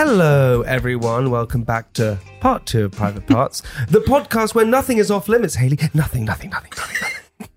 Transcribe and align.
Hello, 0.00 0.62
everyone. 0.62 1.28
Welcome 1.28 1.64
back 1.64 1.92
to 1.94 2.20
part 2.38 2.66
two 2.66 2.84
of 2.84 2.92
Private 2.92 3.26
Parts, 3.26 3.62
the 3.88 3.98
podcast 3.98 4.54
where 4.54 4.64
nothing 4.64 4.98
is 4.98 5.10
off 5.10 5.26
limits. 5.28 5.56
Haley, 5.56 5.76
nothing, 5.92 6.24
nothing, 6.24 6.50
nothing, 6.50 6.70
nothing, 6.76 6.96
nothing. 7.40 7.48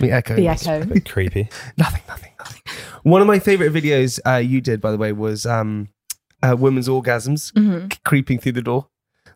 The 0.00 0.10
echo. 0.10 0.34
The 0.34 0.48
echo. 0.48 0.84
Creepy. 1.08 1.48
Nothing, 1.76 2.02
nothing, 2.08 2.32
nothing. 2.40 2.62
One 3.04 3.20
of 3.20 3.28
my 3.28 3.38
favorite 3.38 3.72
videos 3.72 4.18
uh, 4.26 4.38
you 4.38 4.60
did, 4.60 4.80
by 4.80 4.90
the 4.90 4.96
way, 4.96 5.12
was 5.12 5.46
um, 5.46 5.90
uh, 6.42 6.56
women's 6.58 6.88
orgasms 6.88 7.52
Mm-hmm. 7.52 7.90
c- 7.92 7.98
creeping 8.04 8.40
through 8.40 8.52
the 8.52 8.62
door. 8.62 8.88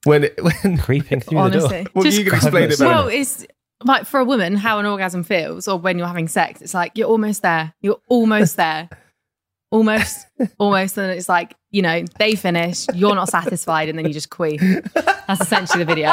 When 0.03 0.25
it, 0.25 0.37
when 0.65 0.79
Creeping 0.79 1.21
through 1.21 1.51
the 1.51 1.51
door. 1.51 1.85
well, 1.95 2.03
Just- 2.05 2.19
you 2.19 2.25
can 2.25 2.35
explain 2.35 2.65
it 2.65 2.81
better. 2.81 2.85
Well, 2.85 3.07
it's 3.07 3.47
like 3.85 4.07
for 4.07 4.19
a 4.19 4.25
woman, 4.25 4.57
how 4.57 4.81
an 4.81 4.87
orgasm 4.87 5.23
feels, 5.23 5.69
or 5.69 5.79
when 5.79 5.99
you're 5.99 6.09
having 6.09 6.27
sex, 6.27 6.63
it's 6.63 6.75
like 6.75 6.99
you're 6.99 7.07
almost 7.07 7.43
there. 7.43 7.75
You're 7.81 8.01
almost 8.09 8.57
there. 8.57 8.89
Almost, 9.71 10.27
almost. 10.59 10.99
And 10.99 11.13
it's 11.13 11.29
like, 11.29 11.55
you 11.73 11.83
know, 11.83 12.05
they 12.19 12.37
finish, 12.37 12.87
you're 12.95 13.15
not 13.15 13.29
satisfied, 13.29 13.89
and 13.89 13.99
then 13.99 14.07
you 14.07 14.13
just 14.13 14.31
queen. 14.31 14.83
That's 15.27 15.41
essentially 15.41 15.83
the 15.83 15.87
video. 15.87 16.11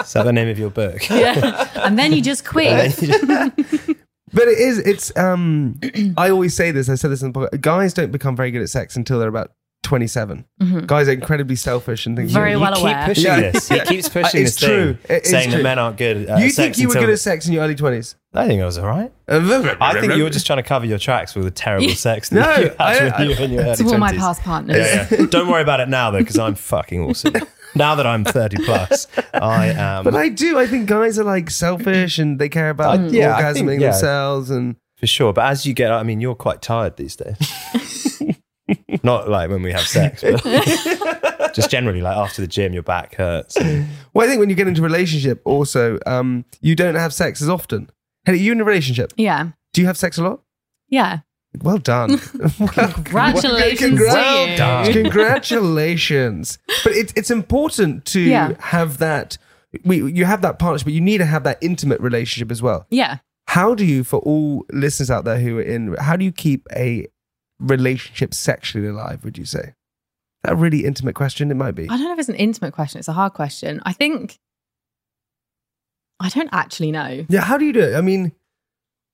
Is 0.00 0.12
that 0.12 0.22
the 0.24 0.32
name 0.32 0.48
of 0.48 0.58
your 0.58 0.70
book? 0.70 1.06
yeah. 1.10 1.68
And 1.84 1.98
then 1.98 2.12
you 2.12 2.22
just 2.22 2.44
queen. 2.46 2.92
But 4.30 4.46
it 4.48 4.58
is. 4.58 4.78
It's. 4.80 5.16
Um. 5.16 5.80
I 6.18 6.28
always 6.28 6.54
say 6.54 6.70
this. 6.70 6.90
I 6.90 6.96
said 6.96 7.10
this 7.10 7.22
in 7.22 7.32
the 7.32 7.40
podcast. 7.40 7.60
Guys 7.62 7.94
don't 7.94 8.12
become 8.12 8.36
very 8.36 8.50
good 8.50 8.60
at 8.60 8.68
sex 8.68 8.94
until 8.94 9.18
they're 9.18 9.26
about 9.26 9.52
twenty-seven. 9.84 10.44
Guys 10.86 11.08
are 11.08 11.12
incredibly 11.12 11.56
selfish 11.56 12.04
and 12.04 12.14
things. 12.14 12.32
Mm-hmm. 12.32 12.38
Very 12.38 12.50
you 12.52 12.60
well 12.60 12.74
keep 12.74 12.82
aware. 12.82 13.06
pushing 13.06 13.24
Yeah. 13.24 13.40
this. 13.52 13.68
He 13.70 13.80
keeps 13.80 14.08
pushing 14.10 14.42
It's 14.42 14.56
this 14.56 14.58
thing, 14.58 14.68
true. 14.68 14.98
It 15.08 15.24
is 15.24 15.30
saying 15.30 15.48
true. 15.48 15.56
that 15.58 15.62
men 15.62 15.78
aren't 15.78 15.96
good 15.96 16.28
at 16.28 16.40
you 16.42 16.50
sex 16.50 16.76
think 16.76 16.78
you 16.78 16.88
were 16.88 16.94
good 16.94 17.08
at 17.08 17.18
sex 17.20 17.46
in 17.46 17.54
your 17.54 17.64
early 17.64 17.74
twenties? 17.74 18.16
I 18.34 18.46
think 18.46 18.60
I 18.62 18.66
was 18.66 18.76
all 18.76 18.86
right. 18.86 19.10
I 19.26 20.00
think 20.00 20.14
you 20.16 20.22
were 20.22 20.30
just 20.30 20.46
trying 20.46 20.58
to 20.58 20.62
cover 20.62 20.84
your 20.84 20.98
tracks 20.98 21.34
with 21.34 21.44
the 21.44 21.50
terrible 21.50 21.88
sex 21.94 22.28
that 22.28 22.34
No, 22.56 22.62
you 22.62 22.68
had 22.78 23.12
I- 23.12 23.18
when 23.18 23.30
you 23.30 23.36
were 23.36 23.42
in 23.42 23.50
your 23.52 23.74
To 23.76 23.84
all 23.86 23.98
my 23.98 24.12
past 24.12 24.42
partners. 24.42 24.76
Yeah, 24.76 25.06
yeah. 25.10 25.26
Don't 25.26 25.48
worry 25.48 25.62
about 25.62 25.80
it 25.80 25.88
now 25.88 26.10
though, 26.10 26.18
because 26.18 26.38
I'm 26.38 26.54
fucking 26.54 27.00
awesome. 27.02 27.34
now 27.74 27.94
that 27.94 28.06
I'm 28.06 28.24
30 28.24 28.64
plus, 28.64 29.06
I 29.32 29.68
am. 29.68 30.04
But 30.04 30.14
I 30.14 30.28
do. 30.28 30.58
I 30.58 30.66
think 30.66 30.88
guys 30.88 31.18
are 31.18 31.24
like 31.24 31.48
selfish 31.50 32.18
and 32.18 32.38
they 32.38 32.48
care 32.50 32.68
about 32.70 32.98
Uh, 32.98 33.02
yeah, 33.04 33.34
I 33.36 33.42
orgasming 33.42 33.54
think- 33.66 33.80
yeah. 33.80 33.90
themselves 33.92 34.50
and. 34.50 34.76
For 34.96 35.06
sure. 35.06 35.32
But 35.32 35.46
as 35.46 35.64
you 35.64 35.74
get, 35.74 35.92
I 35.92 36.02
mean, 36.02 36.20
you're 36.20 36.34
quite 36.34 36.60
tired 36.60 36.96
these 36.96 37.14
days. 37.16 37.38
Not 39.04 39.28
like 39.30 39.48
when 39.48 39.62
we 39.62 39.70
have 39.72 39.82
sex, 39.86 40.22
but 40.22 41.54
just 41.54 41.70
generally, 41.70 42.00
like 42.02 42.16
after 42.16 42.42
the 42.42 42.48
gym, 42.48 42.72
your 42.74 42.82
back 42.82 43.14
hurts. 43.14 43.56
Well, 44.12 44.26
I 44.26 44.28
think 44.28 44.40
when 44.40 44.50
you 44.50 44.56
get 44.56 44.66
into 44.66 44.80
a 44.80 44.84
relationship, 44.84 45.40
also, 45.44 45.98
um, 46.04 46.44
you 46.60 46.74
don't 46.74 46.96
have 46.96 47.14
sex 47.14 47.40
as 47.40 47.48
often. 47.48 47.88
Hey, 48.28 48.34
are 48.34 48.36
you 48.36 48.52
in 48.52 48.60
a 48.60 48.64
relationship? 48.64 49.14
Yeah. 49.16 49.52
Do 49.72 49.80
you 49.80 49.86
have 49.86 49.96
sex 49.96 50.18
a 50.18 50.22
lot? 50.22 50.42
Yeah. 50.90 51.20
Well 51.62 51.78
done. 51.78 52.18
Congratulations 52.18 53.98
Congra- 53.98 54.44
to 54.44 54.50
you. 54.50 54.56
done. 54.58 54.92
Congratulations. 54.92 56.58
But 56.84 56.92
it's 56.92 57.12
it's 57.16 57.30
important 57.30 58.04
to 58.06 58.20
Yeah. 58.20 58.52
have 58.60 58.98
that. 58.98 59.38
We, 59.84 60.12
you 60.12 60.26
have 60.26 60.42
that 60.42 60.58
partnership, 60.58 60.84
but 60.84 60.92
you 60.92 61.00
need 61.00 61.18
to 61.18 61.24
have 61.24 61.44
that 61.44 61.56
intimate 61.62 62.00
relationship 62.02 62.50
as 62.50 62.60
well. 62.60 62.86
Yeah. 62.90 63.18
How 63.46 63.74
do 63.74 63.84
you, 63.86 64.04
for 64.04 64.18
all 64.20 64.66
listeners 64.70 65.10
out 65.10 65.24
there 65.24 65.38
who 65.38 65.58
are 65.58 65.62
in, 65.62 65.94
how 65.98 66.16
do 66.16 66.24
you 66.26 66.32
keep 66.32 66.66
a 66.76 67.06
relationship 67.58 68.34
sexually 68.34 68.88
alive? 68.88 69.24
Would 69.24 69.38
you 69.38 69.46
say? 69.46 69.72
That 70.42 70.52
a 70.52 70.56
really 70.56 70.84
intimate 70.84 71.14
question. 71.14 71.50
It 71.50 71.54
might 71.56 71.74
be. 71.74 71.84
I 71.84 71.96
don't 71.96 72.04
know 72.04 72.12
if 72.12 72.18
it's 72.18 72.28
an 72.28 72.34
intimate 72.34 72.72
question. 72.74 72.98
It's 72.98 73.08
a 73.08 73.12
hard 73.14 73.32
question. 73.32 73.80
I 73.86 73.92
think 73.94 74.38
I 76.20 76.28
don't 76.30 76.48
actually 76.52 76.90
know. 76.92 77.24
Yeah, 77.28 77.42
how 77.42 77.56
do 77.58 77.64
you 77.64 77.72
do 77.72 77.80
it? 77.80 77.94
I 77.94 78.00
mean, 78.00 78.32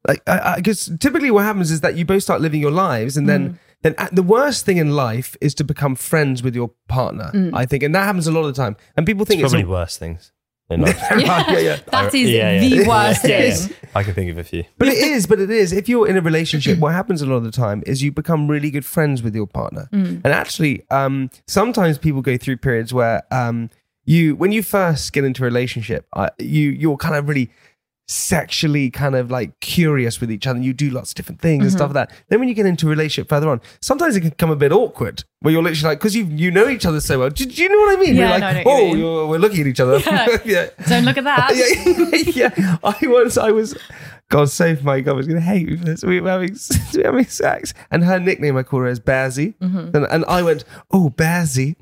like, 0.09 0.23
I 0.29 0.61
guess 0.61 0.91
typically 1.01 1.31
what 1.31 1.45
happens 1.45 1.71
is 1.71 1.81
that 1.81 1.97
you 1.97 2.05
both 2.05 2.23
start 2.23 2.41
living 2.41 2.61
your 2.61 2.71
lives, 2.71 3.17
and 3.17 3.27
Mm. 3.27 3.31
then 3.31 3.59
then 3.83 3.95
uh, 3.99 4.09
the 4.13 4.23
worst 4.23 4.65
thing 4.65 4.79
in 4.79 4.93
life 4.97 5.37
is 5.43 5.55
to 5.57 5.65
become 5.65 5.95
friends 5.95 6.43
with 6.43 6.55
your 6.55 6.71
partner. 6.89 7.31
Mm. 7.35 7.51
I 7.55 7.67
think, 7.67 7.83
and 7.83 7.95
that 7.95 8.05
happens 8.05 8.27
a 8.27 8.33
lot 8.33 8.41
of 8.41 8.47
the 8.55 8.63
time. 8.63 8.77
And 8.97 9.05
people 9.05 9.27
think 9.27 9.43
it's, 9.43 9.53
probably 9.53 9.67
a- 9.67 9.71
worse 9.71 9.99
things. 9.99 10.33
in 10.71 10.81
yeah, 10.83 11.59
yeah. 11.59 11.79
That 11.91 12.15
is 12.15 12.31
Yeah, 12.31 12.53
yeah. 12.63 12.69
the 12.83 12.89
worst 12.89 13.25
Yeah, 13.29 13.45
yeah. 13.45 13.51
thing. 13.55 13.77
I 13.95 14.03
can 14.03 14.15
think 14.15 14.31
of 14.31 14.39
a 14.39 14.45
few. 14.45 14.65
But 14.79 14.89
it 14.89 14.97
is, 14.97 15.27
but 15.27 15.39
it 15.39 15.51
is. 15.51 15.75
If 15.75 15.87
you're 15.91 16.09
in 16.09 16.17
a 16.17 16.23
relationship, 16.23 16.79
what 16.79 16.95
happens 16.95 17.21
a 17.21 17.27
lot 17.27 17.37
of 17.37 17.45
the 17.45 17.51
time 17.51 17.83
is 17.87 18.03
you 18.03 18.11
become 18.11 18.49
really 18.49 18.71
good 18.71 18.87
friends 18.87 19.23
with 19.23 19.35
your 19.35 19.47
partner. 19.47 19.91
Mm. 19.93 20.23
And 20.25 20.29
actually, 20.33 20.83
um, 20.91 21.29
sometimes 21.47 21.99
people 21.99 22.23
go 22.23 22.39
through 22.39 22.57
periods 22.57 22.95
where 22.95 23.23
um, 23.31 23.69
you, 24.05 24.37
when 24.37 24.53
you 24.53 24.63
first 24.63 25.13
get 25.13 25.25
into 25.25 25.43
a 25.43 25.47
relationship, 25.47 26.07
uh, 26.13 26.31
you 26.39 26.71
you're 26.71 26.97
kind 26.97 27.17
of 27.17 27.29
really 27.29 27.51
sexually 28.07 28.91
kind 28.91 29.15
of 29.15 29.31
like 29.31 29.59
curious 29.61 30.21
with 30.21 30.31
each 30.31 30.47
other. 30.47 30.59
You 30.61 30.73
do 30.75 30.91
lots 30.91 31.11
of 31.11 31.15
different 31.17 31.41
things 31.41 31.63
and 31.63 31.71
Mm-hmm. 31.71 31.77
stuff 31.79 31.95
like 31.95 32.09
that. 32.09 32.17
Then 32.29 32.39
when 32.41 32.49
you 32.49 32.55
get 32.55 32.67
into 32.67 32.87
a 32.87 32.91
relationship 32.91 33.29
further 33.29 33.49
on, 33.49 33.61
sometimes 33.81 34.15
it 34.17 34.21
can 34.21 34.31
become 34.31 34.51
a 34.51 34.57
bit 34.57 34.73
awkward 34.73 35.25
where 35.41 35.53
you're 35.53 35.63
literally 35.63 35.91
like, 35.91 35.99
because 35.99 36.15
you 36.17 36.25
you 36.27 36.51
know 36.51 36.69
each 36.69 36.85
other 36.87 37.01
so 37.01 37.19
well. 37.19 37.31
Do, 37.31 37.45
do 37.47 37.63
you 37.63 37.69
know 37.69 37.79
what 37.79 37.99
I 37.99 38.01
mean? 38.01 38.15
Yeah, 38.17 38.21
you're 38.23 38.31
like, 38.31 38.41
know, 38.41 38.47
I 38.47 38.53
know 38.53 38.63
what 38.65 38.65
you 38.65 38.71
oh, 38.73 38.87
mean." 38.93 38.99
you're, 38.99 39.27
we're 39.29 39.39
looking 39.39 39.61
at 39.63 39.67
each 39.67 39.81
other. 39.81 39.99
Yeah. 39.99 40.37
yeah. 40.45 40.67
Don't 40.89 41.05
look 41.05 41.17
at 41.19 41.25
that. 41.25 41.53
yeah, 42.35 42.51
yeah. 42.59 42.77
I 42.85 43.07
was 43.07 43.39
I 43.39 43.51
was, 43.51 43.77
God 44.31 44.49
save 44.51 44.85
my 44.85 45.01
God, 45.01 45.13
I 45.13 45.15
was 45.15 45.27
going 45.27 45.41
to 45.41 45.45
hate 45.47 45.67
me 45.69 45.77
for 45.77 45.85
this. 45.85 46.03
We 46.05 46.21
were 46.21 46.31
having, 46.31 46.57
we 46.95 46.99
were 47.01 47.05
having 47.07 47.25
sex, 47.27 47.73
and 47.91 48.05
her 48.05 48.19
nickname, 48.21 48.57
I 48.57 48.63
call 48.63 48.81
her 48.81 48.87
is 48.87 49.01
Bazzy, 49.01 49.55
Mm-hmm. 49.61 49.97
and, 49.97 50.07
and 50.11 50.25
I 50.27 50.43
went, 50.43 50.65
oh, 50.93 51.11
Bazzy. 51.17 51.77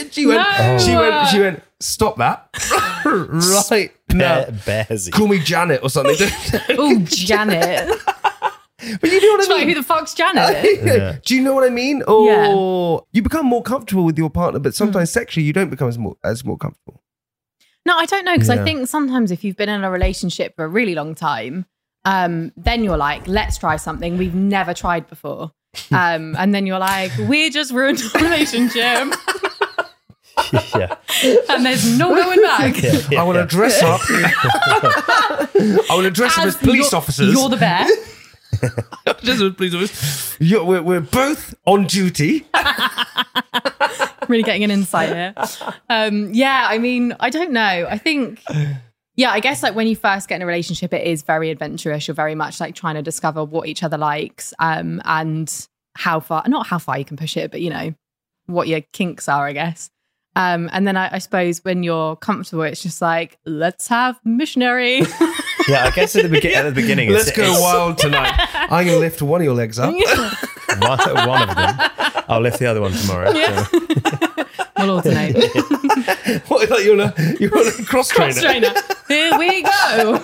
and 0.00 0.12
she 0.12 0.26
went, 0.26 0.38
No. 0.58 0.78
she 0.78 0.94
went, 0.96 1.28
she 1.28 1.40
went, 1.40 1.62
stop 1.80 2.16
that, 2.18 2.48
right 3.04 3.92
now. 4.14 4.44
Bear, 4.64 4.84
bearsy. 4.88 5.10
Call 5.12 5.28
me 5.28 5.38
Janet 5.40 5.80
or 5.82 5.90
something. 5.90 6.16
Oh, 6.78 6.98
Janet. 7.04 7.88
but 9.00 9.10
you 9.10 9.20
know 9.20 9.28
what 9.32 9.40
It's 9.40 9.48
I 9.48 9.52
like, 9.52 9.58
mean? 9.66 9.68
who 9.68 9.74
the 9.74 9.82
fuck's 9.82 10.14
Janet? 10.14 11.24
Do 11.24 11.34
you 11.34 11.42
know 11.42 11.54
what 11.54 11.64
I 11.64 11.70
mean? 11.70 12.02
Or 12.06 13.04
you 13.12 13.22
become 13.22 13.46
more 13.46 13.62
comfortable 13.62 14.04
with 14.04 14.18
your 14.18 14.30
partner, 14.30 14.60
but 14.60 14.74
sometimes 14.74 15.10
Mm. 15.10 15.12
sexually 15.12 15.46
you 15.46 15.52
don't 15.52 15.70
become 15.70 15.88
as 15.88 15.98
more 15.98 16.16
as 16.24 16.44
more 16.44 16.56
comfortable. 16.58 17.00
No, 17.86 17.96
I 17.96 18.06
don't 18.06 18.24
know 18.24 18.32
because 18.34 18.48
Yeah. 18.48 18.60
I 18.60 18.64
think 18.64 18.88
sometimes 18.88 19.30
if 19.30 19.44
you've 19.44 19.56
been 19.56 19.68
in 19.68 19.84
a 19.84 19.90
relationship 19.90 20.54
for 20.56 20.64
a 20.64 20.68
really 20.68 20.94
long 20.94 21.14
time, 21.14 21.66
um, 22.06 22.52
then 22.56 22.84
you're 22.84 22.96
like, 22.98 23.26
let's 23.28 23.56
try 23.58 23.76
something 23.76 24.18
we've 24.18 24.34
never 24.34 24.74
tried 24.74 25.06
before. 25.08 25.52
Um, 25.90 26.36
and 26.38 26.54
then 26.54 26.66
you're 26.66 26.78
like, 26.78 27.10
we 27.28 27.50
just 27.50 27.72
ruined 27.72 28.02
our 28.14 28.22
relationship. 28.22 29.14
yeah. 30.74 30.96
and 31.48 31.64
there's 31.64 31.98
no 31.98 32.14
going 32.14 32.40
back. 32.42 33.12
I 33.14 33.22
want 33.22 33.38
to 33.38 33.46
dress 33.46 33.82
up. 33.82 34.00
I 34.10 35.86
want 35.90 36.04
to 36.04 36.10
dress 36.10 36.36
up 36.38 36.46
as 36.46 36.56
police 36.56 36.92
you're, 36.92 36.98
officers. 36.98 37.34
You're 37.34 37.48
the 37.48 37.56
bear. 37.56 37.86
Dress 39.22 39.40
up 39.40 39.50
as 39.50 39.54
police 39.54 39.74
officers. 39.74 40.36
You're, 40.40 40.64
we're, 40.64 40.82
we're 40.82 41.00
both 41.00 41.54
on 41.66 41.86
duty. 41.86 42.46
really 44.28 44.42
getting 44.42 44.64
an 44.64 44.70
insight 44.70 45.10
here. 45.10 45.34
Um, 45.88 46.32
yeah, 46.32 46.66
I 46.68 46.78
mean, 46.78 47.14
I 47.20 47.30
don't 47.30 47.52
know. 47.52 47.86
I 47.88 47.98
think, 47.98 48.42
yeah, 49.16 49.30
I 49.30 49.40
guess 49.40 49.62
like 49.62 49.74
when 49.74 49.86
you 49.86 49.96
first 49.96 50.28
get 50.28 50.36
in 50.36 50.42
a 50.42 50.46
relationship, 50.46 50.92
it 50.92 51.06
is 51.06 51.22
very 51.22 51.50
adventurous. 51.50 52.08
You're 52.08 52.14
very 52.14 52.34
much 52.34 52.60
like 52.60 52.74
trying 52.74 52.94
to 52.96 53.02
discover 53.02 53.44
what 53.44 53.68
each 53.68 53.82
other 53.82 53.98
likes 53.98 54.54
um, 54.58 55.00
and 55.04 55.68
how 55.96 56.20
far, 56.20 56.42
not 56.48 56.66
how 56.66 56.78
far 56.78 56.98
you 56.98 57.04
can 57.04 57.16
push 57.16 57.36
it, 57.36 57.50
but 57.50 57.60
you 57.60 57.70
know, 57.70 57.94
what 58.46 58.68
your 58.68 58.80
kinks 58.92 59.28
are, 59.28 59.46
I 59.46 59.52
guess. 59.52 59.90
Um, 60.36 60.68
and 60.72 60.86
then 60.86 60.96
I, 60.96 61.14
I 61.14 61.18
suppose 61.18 61.64
when 61.64 61.82
you're 61.82 62.16
comfortable, 62.16 62.62
it's 62.64 62.82
just 62.82 63.00
like, 63.00 63.38
let's 63.44 63.88
have 63.88 64.18
missionary. 64.24 65.02
Yeah, 65.66 65.84
I 65.86 65.92
guess 65.92 66.14
at 66.14 66.24
the, 66.24 66.28
begin- 66.28 66.52
at 66.54 66.62
the 66.64 66.72
beginning, 66.72 67.08
Let's 67.10 67.28
it's, 67.28 67.36
go 67.38 67.50
it's 67.50 67.58
wild 67.58 67.96
tonight. 67.96 68.34
I'm 68.54 68.84
going 68.84 68.96
to 68.96 68.98
lift 68.98 69.22
one 69.22 69.40
of 69.40 69.46
your 69.46 69.54
legs 69.54 69.78
up. 69.78 69.94
one, 70.78 71.26
one 71.26 71.48
of 71.48 71.56
them. 71.56 71.90
I'll 72.28 72.40
lift 72.42 72.58
the 72.58 72.66
other 72.66 72.82
one 72.82 72.92
tomorrow. 72.92 73.30
Yeah. 73.32 73.66
we'll 74.78 74.90
alternate. 74.96 75.36
what, 76.48 76.68
like 76.68 76.84
you're 76.84 77.00
on 77.00 77.12
a, 77.16 77.34
you're 77.40 77.56
on 77.56 77.66
a 77.66 77.84
cross 77.84 78.08
trainer. 78.08 78.32
Cross 78.32 78.42
trainer. 78.42 78.74
Here 79.08 79.38
we 79.38 79.62
go. 79.62 80.18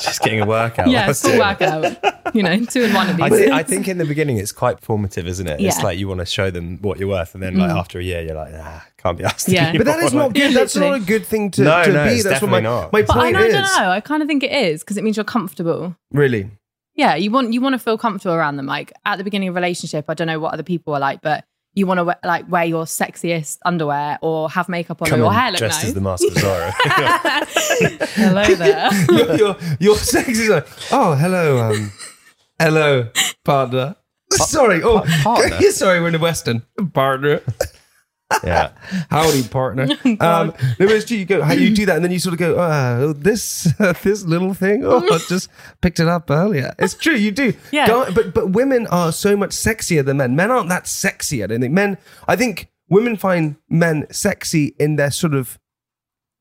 Just 0.00 0.20
getting 0.20 0.40
a 0.40 0.46
workout. 0.46 0.88
yeah, 0.88 1.06
whilst 1.06 1.22
full 1.22 1.32
doing 1.32 1.40
workout. 1.40 2.34
You 2.34 2.42
know, 2.44 2.64
two 2.66 2.82
in 2.82 2.94
one 2.94 3.10
of 3.10 3.16
these. 3.16 3.24
I, 3.24 3.28
thi- 3.30 3.50
I 3.50 3.62
think 3.64 3.88
in 3.88 3.98
the 3.98 4.04
beginning 4.04 4.38
it's 4.38 4.52
quite 4.52 4.78
formative, 4.80 5.26
isn't 5.26 5.48
it? 5.48 5.60
It's 5.60 5.82
like 5.82 5.98
you 5.98 6.06
want 6.06 6.20
to 6.20 6.26
show 6.26 6.50
them 6.50 6.78
what 6.82 7.00
you're 7.00 7.08
worth, 7.08 7.34
and 7.34 7.42
then 7.42 7.56
like 7.58 7.70
after 7.70 7.98
a 7.98 8.04
year, 8.04 8.22
you're 8.22 8.36
like, 8.36 8.52
nah, 8.52 8.80
can't 9.06 9.18
be 9.18 9.24
asked. 9.24 9.46
to 9.46 9.52
Yeah. 9.52 9.72
But 9.76 9.86
that 9.86 9.96
is 9.98 10.02
you 10.02 10.06
is 10.06 10.14
not 10.14 10.34
good. 10.34 10.54
That's 10.54 10.76
not 10.76 10.94
a 10.94 11.00
good 11.00 11.26
thing 11.26 11.50
to, 11.52 11.62
No, 11.62 11.84
to 11.84 11.92
no, 11.92 12.04
be. 12.04 12.10
it's 12.14 12.24
That's 12.24 12.42
what 12.42 12.50
my, 12.50 12.60
definitely 12.60 12.80
not. 12.82 12.92
my 12.92 13.02
But 13.02 13.16
I, 13.16 13.20
point 13.20 13.32
know, 13.34 13.38
I 13.40 13.48
don't 13.48 13.82
know. 13.84 13.90
I 13.90 14.00
kind 14.00 14.22
of 14.22 14.28
think 14.28 14.42
it 14.42 14.52
is 14.52 14.82
because 14.82 14.96
it 14.96 15.04
means 15.04 15.16
you're 15.16 15.24
comfortable. 15.24 15.96
Really? 16.12 16.50
Yeah, 16.94 17.14
you 17.14 17.30
want 17.30 17.52
you 17.52 17.60
want 17.60 17.74
to 17.74 17.78
feel 17.78 17.98
comfortable 17.98 18.34
around 18.34 18.56
them. 18.56 18.66
Like 18.66 18.92
at 19.04 19.16
the 19.18 19.24
beginning 19.24 19.48
of 19.48 19.54
a 19.54 19.56
relationship, 19.56 20.06
I 20.08 20.14
don't 20.14 20.26
know 20.26 20.40
what 20.40 20.54
other 20.54 20.62
people 20.62 20.94
are 20.94 21.00
like, 21.00 21.20
but 21.20 21.44
you 21.74 21.86
want 21.86 21.98
to 21.98 22.04
wear, 22.04 22.16
like 22.24 22.50
wear 22.50 22.64
your 22.64 22.84
sexiest 22.86 23.58
underwear 23.66 24.18
or 24.22 24.48
have 24.48 24.66
makeup 24.68 25.02
on 25.02 25.08
Come 25.08 25.20
or 25.20 25.24
your 25.24 25.32
in 25.32 25.38
hair 25.38 25.50
look 25.50 25.58
dressed 25.58 25.80
nice. 25.80 25.88
as 25.88 25.94
the 25.94 26.00
Mask 26.00 26.24
of 26.26 26.32
Zorro. 26.32 26.72
Hello 28.14 28.54
there. 28.54 28.90
your, 29.12 29.36
your, 29.36 29.56
your 29.78 29.96
sex 29.96 30.28
is 30.30 30.48
like, 30.48 30.66
oh, 30.90 31.14
hello, 31.14 31.58
um, 31.58 31.92
hello, 32.58 33.10
partner. 33.44 33.96
Sorry, 34.32 34.82
oh, 34.82 35.02
partner? 35.22 35.60
sorry, 35.70 36.00
we're 36.00 36.06
in 36.08 36.12
the 36.14 36.18
Western. 36.18 36.62
Partner. 36.94 37.42
Yeah, 38.44 38.72
Howdy, 39.10 39.44
partner. 39.48 39.84
um, 40.20 40.52
no, 40.78 40.86
it's 40.86 41.04
true. 41.06 41.16
You 41.16 41.24
go, 41.24 41.42
how 41.42 41.52
you 41.52 41.74
do 41.74 41.86
that, 41.86 41.96
and 41.96 42.04
then 42.04 42.12
you 42.12 42.18
sort 42.18 42.32
of 42.34 42.38
go, 42.38 42.56
oh, 42.58 43.12
this 43.12 43.64
this 44.02 44.24
little 44.24 44.54
thing. 44.54 44.84
Oh, 44.84 45.02
I 45.12 45.18
just 45.28 45.48
picked 45.80 46.00
it 46.00 46.08
up 46.08 46.30
earlier. 46.30 46.74
It's 46.78 46.94
true, 46.94 47.14
you 47.14 47.30
do. 47.30 47.52
Yeah. 47.72 47.86
Guy- 47.86 48.10
but 48.10 48.34
but 48.34 48.50
women 48.50 48.86
are 48.88 49.12
so 49.12 49.36
much 49.36 49.50
sexier 49.50 50.04
than 50.04 50.18
men. 50.18 50.36
Men 50.36 50.50
aren't 50.50 50.68
that 50.68 50.86
sexy. 50.86 51.42
I 51.42 51.46
don't 51.46 51.60
think 51.60 51.72
men. 51.74 51.98
I 52.28 52.36
think 52.36 52.68
women 52.88 53.16
find 53.16 53.56
men 53.68 54.06
sexy 54.10 54.74
in 54.78 54.96
their 54.96 55.10
sort 55.10 55.34
of 55.34 55.58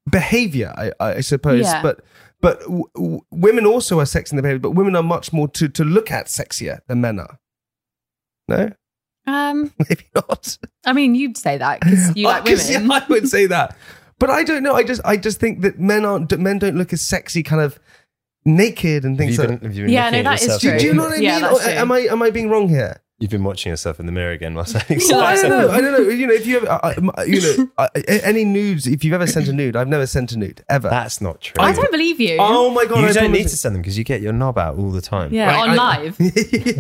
behavior. 0.09 0.74
I, 0.77 0.92
I 1.00 1.21
suppose, 1.21 1.62
Yeah. 1.65 1.81
but. 1.81 2.01
But 2.42 2.59
w- 2.62 2.83
w- 2.94 3.21
women 3.31 3.65
also 3.65 4.00
are 4.00 4.06
sexy 4.06 4.33
in 4.33 4.36
their 4.38 4.44
behavior, 4.44 4.59
but 4.59 4.71
women 4.71 4.95
are 4.95 5.01
much 5.01 5.33
more 5.33 5.47
to, 5.47 5.68
to 5.69 5.83
look 5.83 6.12
at 6.12 6.27
sexier 6.27 6.80
than 6.88 7.01
men 7.01 7.18
are. 7.18 7.39
No, 8.47 8.71
Um, 9.27 9.74
maybe 9.89 10.06
not. 10.16 10.57
I 10.86 10.94
mean, 10.94 11.16
you'd 11.16 11.38
say 11.38 11.57
that 11.57 11.80
because 11.81 12.16
you 12.16 12.27
I- 12.27 12.31
like 12.39 12.45
'cause, 12.45 12.68
women. 12.69 12.88
yeah, 12.89 12.95
I 12.95 13.06
would 13.10 13.27
say 13.30 13.45
that, 13.48 13.75
but 14.19 14.30
I 14.30 14.44
don't 14.44 14.63
know. 14.63 14.74
I 14.75 14.83
just 14.83 15.01
I 15.04 15.18
just 15.18 15.39
think 15.39 15.62
that 15.62 15.80
men 15.80 16.06
aren't 16.06 16.38
men 16.39 16.60
don't 16.60 16.75
look 16.77 16.94
as 16.94 17.01
sexy, 17.01 17.42
kind 17.44 17.62
of 17.62 17.80
naked 18.45 19.04
and 19.06 19.18
have 19.19 19.25
things 19.27 19.38
you 19.38 19.44
like. 19.44 19.62
have 19.63 19.74
you 19.74 19.83
been 19.86 19.94
Yeah, 19.94 20.10
no, 20.12 20.24
that 20.24 20.42
is 20.42 20.60
true. 20.62 20.72
in 20.72 20.77
Do 20.77 20.86
you 20.86 20.94
know 20.94 21.04
what 21.04 21.13
I 21.13 21.22
Yeah, 21.22 21.36
mean? 21.42 21.45
Or 21.45 21.62
am 21.62 21.92
I 21.92 22.00
am 22.01 22.22
I 22.22 22.30
being 22.30 22.50
wrong 22.50 22.69
here? 22.69 23.01
You've 23.17 23.31
been 23.31 23.45
watching 23.45 23.69
yourself 23.69 24.01
in 24.01 24.07
the 24.07 24.12
mirror 24.12 24.31
again 24.33 24.56
whilst 24.56 24.73
having 24.77 25.00
No, 25.07 25.19
I 25.23 25.35
sex. 25.35 25.47
don't 25.47 25.62
know. 25.62 25.71
I 25.73 25.79
don't 25.79 25.91
know. 25.94 26.09
You 26.09 26.27
know, 26.27 26.33
if 26.33 26.45
you 26.45 26.57
ever, 26.57 26.69
I, 26.69 26.95
I- 27.17 27.23
you 27.23 27.41
know, 27.41 27.69
I, 27.77 27.88
any 28.07 28.44
nudes, 28.44 28.88
if 28.88 29.06
you've 29.06 29.13
ever 29.13 29.25
sent 29.25 29.47
a 29.47 29.53
nude, 29.53 29.77
I've 29.77 29.88
never 29.88 30.06
sent 30.06 30.33
a 30.33 30.38
nude 30.38 30.65
ever. 30.67 30.89
That's 30.89 31.21
not 31.21 31.39
true. 31.39 31.56
I 31.63 31.71
don't 31.71 31.89
believe 31.91 32.19
you. 32.19 32.35
oh 32.41 32.69
my 32.71 32.83
god! 32.85 33.00
you 33.00 33.07
I 33.07 33.13
don't 33.13 33.31
need 33.31 33.44
to 33.44 33.50
send 33.56 33.73
them 33.73 33.81
because 33.81 33.97
you 33.97 34.03
get 34.03 34.21
your 34.21 34.33
knob 34.33 34.57
out 34.57 34.77
all 34.77 34.91
the 34.91 35.01
time. 35.01 35.33
yeah, 35.33 35.47
Right, 35.47 35.69
on 35.69 35.79
I- 35.79 35.97
live. 36.03 36.15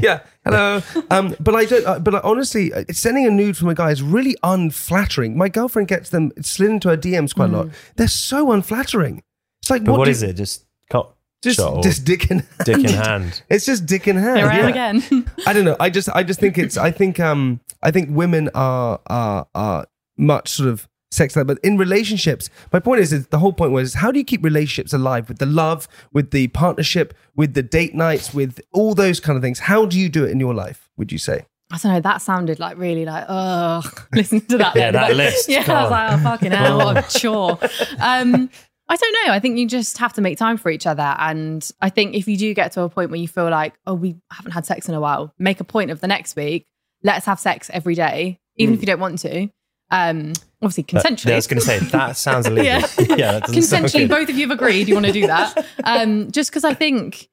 yeah. 0.03 0.19
Hello. 0.43 0.81
Um, 1.09 1.35
but 1.39 1.55
I 1.55 1.63
don't. 1.65 1.85
Uh, 1.87 1.99
but 1.99 2.13
like, 2.15 2.25
honestly, 2.25 2.73
uh, 2.73 2.83
sending 2.91 3.25
a 3.25 3.31
nude 3.31 3.55
from 3.55 3.69
a 3.69 3.73
guy 3.75 3.91
is 3.91 4.03
really 4.03 4.35
unflattering. 4.43 5.37
My 5.37 5.47
girlfriend 5.47 5.87
gets 5.87 6.09
them 6.09 6.31
slid 6.41 6.69
into 6.69 6.89
her 6.89 6.97
DMs 6.97 7.33
quite 7.33 7.49
a 7.49 7.53
lot. 7.53 7.69
They're 7.95 8.07
so 8.09 8.51
unflattering. 8.51 9.23
It's 9.61 9.69
like 9.69 9.83
But 9.85 9.91
what, 9.93 9.99
what 9.99 10.05
do- 10.05 10.11
is 10.11 10.21
it? 10.21 10.33
Just 10.33 10.61
cock 10.61 10.64
Just, 11.43 11.57
shot 11.57 11.75
or 11.75 11.83
just 11.83 12.05
dick 12.05 12.31
in 12.31 12.39
hand. 12.57 12.65
dick 12.65 12.77
in 12.77 12.85
hand? 12.85 13.43
It's 13.49 13.65
just 13.65 13.85
dick 13.85 14.07
in 14.07 14.15
hand. 14.15 14.37
Here 14.37 14.47
I 14.47 14.57
am 14.57 14.75
yeah. 14.75 14.89
again. 14.89 15.31
I 15.47 15.53
don't 15.53 15.65
know. 15.65 15.75
I 15.79 15.89
just 15.89 16.09
I 16.09 16.23
just 16.23 16.39
think 16.39 16.57
it's 16.57 16.77
I 16.77 16.91
think 16.91 17.19
um 17.19 17.59
I 17.83 17.91
think 17.91 18.09
women 18.11 18.49
are 18.55 18.99
are 19.07 19.47
are 19.53 19.85
much 20.17 20.49
sort 20.49 20.69
of 20.69 20.87
sex 21.11 21.33
but 21.33 21.57
in 21.63 21.77
relationships 21.77 22.49
my 22.73 22.79
point 22.79 22.99
is, 22.99 23.13
is 23.13 23.27
the 23.27 23.39
whole 23.39 23.53
point 23.53 23.71
was 23.71 23.93
how 23.95 24.11
do 24.11 24.19
you 24.19 24.25
keep 24.25 24.43
relationships 24.43 24.91
alive 24.91 25.29
with 25.29 25.37
the 25.37 25.45
love 25.45 25.87
with 26.11 26.31
the 26.31 26.47
partnership 26.49 27.13
with 27.35 27.53
the 27.53 27.63
date 27.63 27.95
nights 27.95 28.33
with 28.33 28.59
all 28.73 28.93
those 28.93 29.21
kind 29.21 29.37
of 29.37 29.41
things 29.41 29.59
how 29.59 29.85
do 29.85 29.97
you 29.97 30.09
do 30.09 30.25
it 30.25 30.31
in 30.31 30.39
your 30.39 30.53
life 30.53 30.89
would 30.97 31.11
you 31.11 31.17
say 31.17 31.45
I 31.71 31.77
don't 31.79 31.93
know. 31.93 31.99
That 31.99 32.21
sounded 32.21 32.59
like 32.59 32.77
really 32.77 33.05
like, 33.05 33.25
oh, 33.27 33.81
listen 34.13 34.39
to 34.41 34.57
that. 34.59 34.75
Yeah, 34.75 34.91
that 34.91 35.15
list. 35.15 35.49
Yeah, 35.49 35.61
I 35.61 35.63
Come 35.63 35.81
was 35.81 35.91
like, 35.91 36.11
oh, 36.11 36.17
fucking 36.23 36.51
hell, 36.51 36.77
what 36.77 37.15
a 37.15 37.19
chore. 37.19 37.59
Um, 37.99 38.51
I 38.87 38.95
don't 38.95 39.13
know. 39.25 39.33
I 39.33 39.39
think 39.39 39.57
you 39.57 39.67
just 39.67 39.97
have 39.97 40.13
to 40.13 40.21
make 40.21 40.37
time 40.37 40.57
for 40.57 40.69
each 40.69 40.85
other. 40.85 41.15
And 41.17 41.67
I 41.81 41.89
think 41.89 42.15
if 42.15 42.27
you 42.27 42.37
do 42.37 42.53
get 42.53 42.71
to 42.73 42.81
a 42.81 42.89
point 42.89 43.09
where 43.09 43.19
you 43.19 43.27
feel 43.27 43.49
like, 43.49 43.73
oh, 43.87 43.95
we 43.95 44.15
haven't 44.31 44.51
had 44.51 44.65
sex 44.65 44.87
in 44.87 44.93
a 44.93 44.99
while, 44.99 45.33
make 45.39 45.59
a 45.59 45.63
point 45.63 45.89
of 45.91 46.01
the 46.01 46.07
next 46.07 46.35
week. 46.35 46.67
Let's 47.03 47.25
have 47.25 47.39
sex 47.39 47.69
every 47.73 47.95
day, 47.95 48.39
even 48.57 48.73
if 48.75 48.81
you 48.81 48.85
don't 48.85 48.99
want 48.99 49.19
to. 49.19 49.49
Um, 49.91 50.33
obviously, 50.61 50.83
consensually. 50.83 51.33
I 51.33 51.35
was 51.35 51.47
going 51.47 51.59
to 51.59 51.65
say 51.65 51.79
that 51.79 52.17
sounds 52.17 52.47
illegal. 52.47 52.65
Yeah. 52.65 52.87
yeah, 53.15 53.31
that 53.33 53.43
doesn't 53.43 53.83
consensually 53.83 54.09
both 54.09 54.29
of 54.29 54.35
you 54.35 54.47
have 54.47 54.51
agreed 54.57 54.87
you 54.87 54.95
want 54.95 55.05
to 55.05 55.11
do 55.11 55.27
that 55.27 55.65
um 55.83 56.31
just 56.31 56.49
because 56.49 56.63
i 56.63 56.73
think 56.73 57.29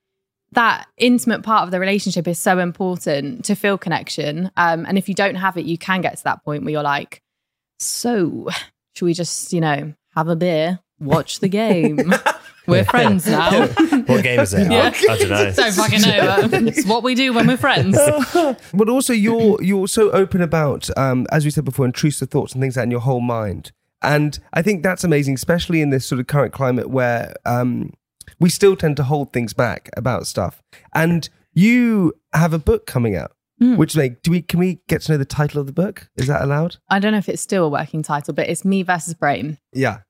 that 0.52 0.86
intimate 0.98 1.42
part 1.42 1.64
of 1.64 1.70
the 1.70 1.80
relationship 1.80 2.28
is 2.28 2.38
so 2.38 2.58
important 2.58 3.44
to 3.46 3.54
feel 3.54 3.78
connection 3.78 4.50
um 4.56 4.84
and 4.86 4.98
if 4.98 5.08
you 5.08 5.14
don't 5.14 5.36
have 5.36 5.56
it 5.56 5.64
you 5.64 5.78
can 5.78 6.02
get 6.02 6.16
to 6.18 6.24
that 6.24 6.44
point 6.44 6.62
where 6.62 6.72
you're 6.72 6.82
like 6.82 7.22
so 7.78 8.48
should 8.94 9.06
we 9.06 9.14
just 9.14 9.52
you 9.52 9.60
know 9.60 9.94
have 10.14 10.28
a 10.28 10.36
beer 10.36 10.78
watch 11.02 11.40
the 11.40 11.48
game. 11.48 12.12
We're 12.66 12.84
friends 12.84 13.26
now. 13.26 13.68
What 14.06 14.24
game 14.24 14.40
is 14.40 14.52
it? 14.52 14.70
Yeah. 14.70 14.92
I, 14.92 15.12
I 15.12 15.18
don't 15.18 15.28
know. 15.28 15.52
don't 15.56 15.72
fucking 15.72 16.00
know. 16.02 16.48
But 16.48 16.62
it's 16.64 16.86
what 16.86 17.02
we 17.02 17.14
do 17.14 17.32
when 17.32 17.46
we're 17.46 17.56
friends. 17.56 17.98
But 18.74 18.88
also 18.88 19.12
you're 19.12 19.62
you're 19.62 19.88
so 19.88 20.10
open 20.10 20.42
about 20.42 20.88
um 20.96 21.26
as 21.30 21.44
we 21.44 21.50
said 21.50 21.64
before 21.64 21.86
intrusive 21.86 22.30
thoughts 22.30 22.52
and 22.52 22.60
things 22.62 22.76
like 22.76 22.82
that 22.82 22.86
in 22.86 22.90
your 22.90 23.00
whole 23.00 23.20
mind. 23.20 23.72
And 24.02 24.38
i 24.52 24.62
think 24.62 24.82
that's 24.82 25.04
amazing 25.04 25.34
especially 25.34 25.80
in 25.80 25.90
this 25.90 26.04
sort 26.04 26.20
of 26.20 26.26
current 26.26 26.52
climate 26.52 26.90
where 26.90 27.34
um 27.46 27.92
we 28.40 28.50
still 28.50 28.74
tend 28.74 28.96
to 28.96 29.04
hold 29.04 29.32
things 29.32 29.52
back 29.52 29.88
about 29.96 30.26
stuff. 30.26 30.62
And 30.94 31.28
you 31.54 32.12
have 32.32 32.52
a 32.52 32.58
book 32.58 32.86
coming 32.86 33.16
out 33.16 33.32
which 33.60 33.94
like 33.94 34.22
do 34.22 34.32
we 34.32 34.42
can 34.42 34.58
we 34.58 34.80
get 34.88 35.02
to 35.02 35.12
know 35.12 35.18
the 35.18 35.24
title 35.24 35.60
of 35.60 35.66
the 35.66 35.72
book? 35.72 36.08
Is 36.16 36.26
that 36.26 36.42
allowed? 36.42 36.76
I 36.88 36.98
don't 36.98 37.12
know 37.12 37.18
if 37.18 37.28
it's 37.28 37.42
still 37.42 37.64
a 37.64 37.68
working 37.68 38.02
title 38.02 38.34
but 38.34 38.48
it's 38.48 38.64
me 38.64 38.82
versus 38.82 39.14
brain. 39.14 39.58
Yeah 39.72 40.00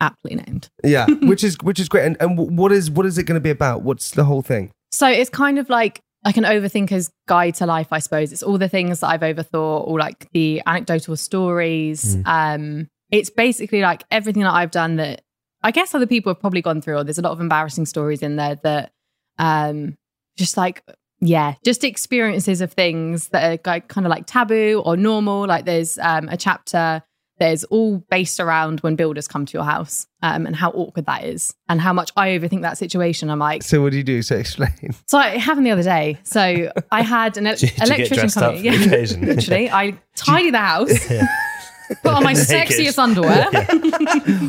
aptly 0.00 0.34
named 0.34 0.68
yeah 0.84 1.06
which 1.22 1.42
is 1.42 1.56
which 1.62 1.80
is 1.80 1.88
great 1.88 2.04
and, 2.04 2.16
and 2.20 2.58
what 2.58 2.70
is 2.72 2.90
what 2.90 3.06
is 3.06 3.16
it 3.18 3.24
going 3.24 3.34
to 3.34 3.40
be 3.40 3.50
about 3.50 3.82
what's 3.82 4.10
the 4.10 4.24
whole 4.24 4.42
thing 4.42 4.70
So 4.90 5.08
it's 5.08 5.30
kind 5.30 5.58
of 5.58 5.68
like 5.68 6.00
like 6.24 6.36
an 6.36 6.44
overthinker's 6.44 7.10
guide 7.28 7.54
to 7.56 7.66
life, 7.66 7.88
I 7.92 8.00
suppose. 8.00 8.32
It's 8.32 8.42
all 8.42 8.58
the 8.58 8.68
things 8.68 9.00
that 9.00 9.08
I've 9.08 9.20
overthought, 9.20 9.86
or 9.86 9.98
like 9.98 10.28
the 10.32 10.60
anecdotal 10.66 11.16
stories. 11.16 12.16
Um, 12.24 12.88
it's 13.10 13.30
basically 13.30 13.80
like 13.80 14.02
everything 14.10 14.42
that 14.42 14.52
I've 14.52 14.72
done 14.72 14.96
that 14.96 15.22
I 15.62 15.70
guess 15.70 15.94
other 15.94 16.06
people 16.06 16.30
have 16.30 16.40
probably 16.40 16.62
gone 16.62 16.80
through. 16.80 16.96
Or 16.96 17.04
there's 17.04 17.18
a 17.18 17.22
lot 17.22 17.32
of 17.32 17.40
embarrassing 17.40 17.86
stories 17.86 18.22
in 18.22 18.36
there 18.36 18.56
that, 18.64 18.90
um, 19.38 19.96
just 20.36 20.56
like 20.56 20.82
yeah, 21.20 21.54
just 21.64 21.84
experiences 21.84 22.60
of 22.60 22.72
things 22.72 23.28
that 23.28 23.44
are 23.44 23.70
like, 23.70 23.88
kind 23.88 24.06
of 24.06 24.10
like 24.10 24.26
taboo 24.26 24.82
or 24.84 24.96
normal. 24.96 25.46
Like 25.46 25.64
there's 25.64 25.98
um, 25.98 26.28
a 26.28 26.36
chapter 26.36 27.02
there's 27.38 27.64
all 27.64 27.98
based 28.10 28.40
around 28.40 28.80
when 28.80 28.96
builders 28.96 29.28
come 29.28 29.44
to 29.46 29.52
your 29.52 29.64
house 29.64 30.06
um, 30.22 30.46
and 30.46 30.56
how 30.56 30.70
awkward 30.70 31.04
that 31.06 31.24
is 31.24 31.54
and 31.68 31.80
how 31.80 31.92
much 31.92 32.10
I 32.16 32.30
overthink 32.30 32.62
that 32.62 32.78
situation. 32.78 33.28
I'm 33.28 33.38
like, 33.38 33.62
so 33.62 33.82
what 33.82 33.90
do 33.92 33.98
you 33.98 34.04
do 34.04 34.22
so 34.22 34.36
explain 34.36 34.70
so 35.06 35.20
it 35.20 35.38
happened 35.38 35.66
the 35.66 35.70
other 35.72 35.82
day. 35.82 36.18
So 36.24 36.70
I 36.90 37.02
had 37.02 37.36
an 37.36 37.46
el- 37.46 37.56
Do 37.56 37.66
you- 37.66 37.72
do 37.72 37.74
you 37.82 37.86
get 37.88 37.98
electrician 38.12 38.30
coming. 38.30 38.62
for 38.72 39.20
literally. 39.26 39.70
I 39.70 39.98
tidy 40.14 40.50
the 40.50 40.58
house, 40.58 41.06
put 42.02 42.12
on 42.14 42.24
my 42.24 42.32
Naked. 42.32 42.48
sexiest 42.48 42.98
underwear. 42.98 43.48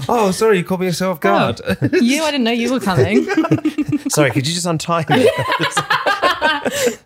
oh 0.10 0.32
sorry 0.32 0.58
you 0.60 0.64
caught 0.64 0.80
me 0.80 0.86
yourself 0.88 1.20
guard 1.20 1.60
You, 2.02 2.24
I 2.24 2.32
didn't 2.32 2.46
know 2.46 2.52
you 2.52 2.72
were 2.74 2.80
coming. 2.80 3.26
Sorry, 4.10 4.32
could 4.32 4.48
you 4.48 4.54
just 4.54 4.66
untie 4.66 5.06
me? 5.10 5.30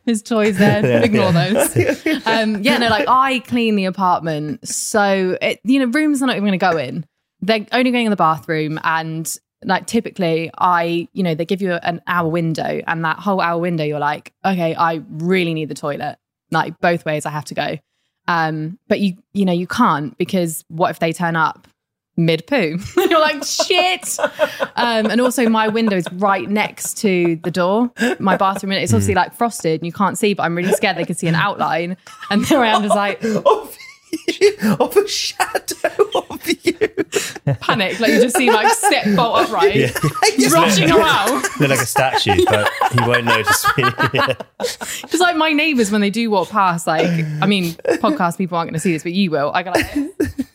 His 0.05 0.22
toys 0.22 0.58
there. 0.58 1.03
Ignore 1.03 1.31
those. 1.31 1.77
Um, 2.25 2.62
yeah, 2.62 2.77
no, 2.77 2.88
like 2.88 3.08
I 3.08 3.39
clean 3.39 3.75
the 3.75 3.86
apartment. 3.86 4.67
So, 4.67 5.38
it, 5.41 5.60
you 5.63 5.79
know, 5.79 5.86
rooms 5.86 6.22
are 6.22 6.27
not 6.27 6.36
even 6.36 6.46
going 6.48 6.60
to 6.60 6.72
go 6.72 6.77
in. 6.77 7.05
They're 7.41 7.65
only 7.72 7.91
going 7.91 8.05
in 8.05 8.12
the 8.12 8.15
bathroom. 8.15 8.79
And 8.84 9.34
like 9.63 9.88
typically, 9.88 10.51
I, 10.58 11.08
you 11.13 11.24
know, 11.24 11.36
they 11.36 11.46
give 11.46 11.62
you 11.62 11.74
an 11.74 12.01
hour 12.08 12.29
window. 12.29 12.81
And 12.86 13.03
that 13.05 13.17
whole 13.17 13.41
hour 13.41 13.60
window, 13.60 13.84
you're 13.84 14.00
like, 14.00 14.34
okay, 14.46 14.75
I 14.75 15.01
really 15.10 15.53
need 15.53 15.70
the 15.70 15.75
toilet. 15.75 16.17
Like 16.51 16.79
both 16.79 17.05
ways 17.05 17.25
I 17.25 17.31
have 17.31 17.46
to 17.46 17.55
go. 17.55 17.77
Um, 18.27 18.77
but 18.88 19.00
you, 19.00 19.17
you 19.34 19.46
know, 19.46 19.53
you 19.53 19.67
can't 19.67 20.17
because 20.17 20.63
what 20.67 20.91
if 20.91 21.00
they 21.00 21.12
turn 21.12 21.36
up 21.36 21.67
mid 22.25 22.45
poo? 22.47 22.77
You're 22.97 23.19
like, 23.19 23.43
shit. 23.43 24.17
Um, 24.75 25.07
and 25.07 25.21
also, 25.21 25.49
my 25.49 25.67
window 25.67 25.97
is 25.97 26.07
right 26.13 26.49
next 26.49 26.97
to 26.99 27.39
the 27.43 27.51
door, 27.51 27.91
my 28.19 28.37
bathroom. 28.37 28.71
And 28.71 28.83
it's 28.83 28.93
obviously 28.93 29.15
like 29.15 29.33
frosted 29.33 29.81
and 29.81 29.85
you 29.85 29.93
can't 29.93 30.17
see, 30.17 30.33
but 30.33 30.43
I'm 30.43 30.55
really 30.55 30.73
scared 30.73 30.97
they 30.97 31.05
can 31.05 31.15
see 31.15 31.27
an 31.27 31.35
outline. 31.35 31.97
And 32.29 32.45
there 32.45 32.61
I 32.61 32.67
am, 32.67 32.83
just 32.83 32.95
like, 32.95 33.23
of, 33.45 33.77
of 34.79 34.97
a 34.97 35.07
shadow 35.07 36.09
of 36.15 36.65
you. 36.65 36.73
panic. 37.61 37.99
Like, 37.99 38.11
you 38.11 38.21
just 38.21 38.37
see 38.37 38.51
like 38.51 38.73
step 38.73 39.15
bolt 39.15 39.45
upright, 39.45 39.93
rushing 40.51 40.91
around. 40.91 41.45
They're 41.59 41.69
like 41.69 41.79
a 41.79 41.85
statue, 41.85 42.43
but 42.45 42.69
he 42.91 43.01
won't 43.01 43.25
notice 43.25 43.65
me. 43.77 43.83
Yeah. 44.13 44.33
Because 44.57 45.19
like 45.19 45.35
my 45.35 45.53
neighbors, 45.53 45.91
when 45.91 46.01
they 46.01 46.09
do 46.09 46.29
walk 46.29 46.49
past, 46.49 46.87
like, 46.87 47.07
I 47.41 47.45
mean, 47.45 47.73
podcast 47.99 48.37
people 48.37 48.57
aren't 48.57 48.69
going 48.69 48.73
to 48.73 48.79
see 48.79 48.93
this, 48.93 49.03
but 49.03 49.13
you 49.13 49.31
will. 49.31 49.51
I 49.53 49.63
got 49.63 49.75
like, 49.75 49.93
this. 49.93 50.45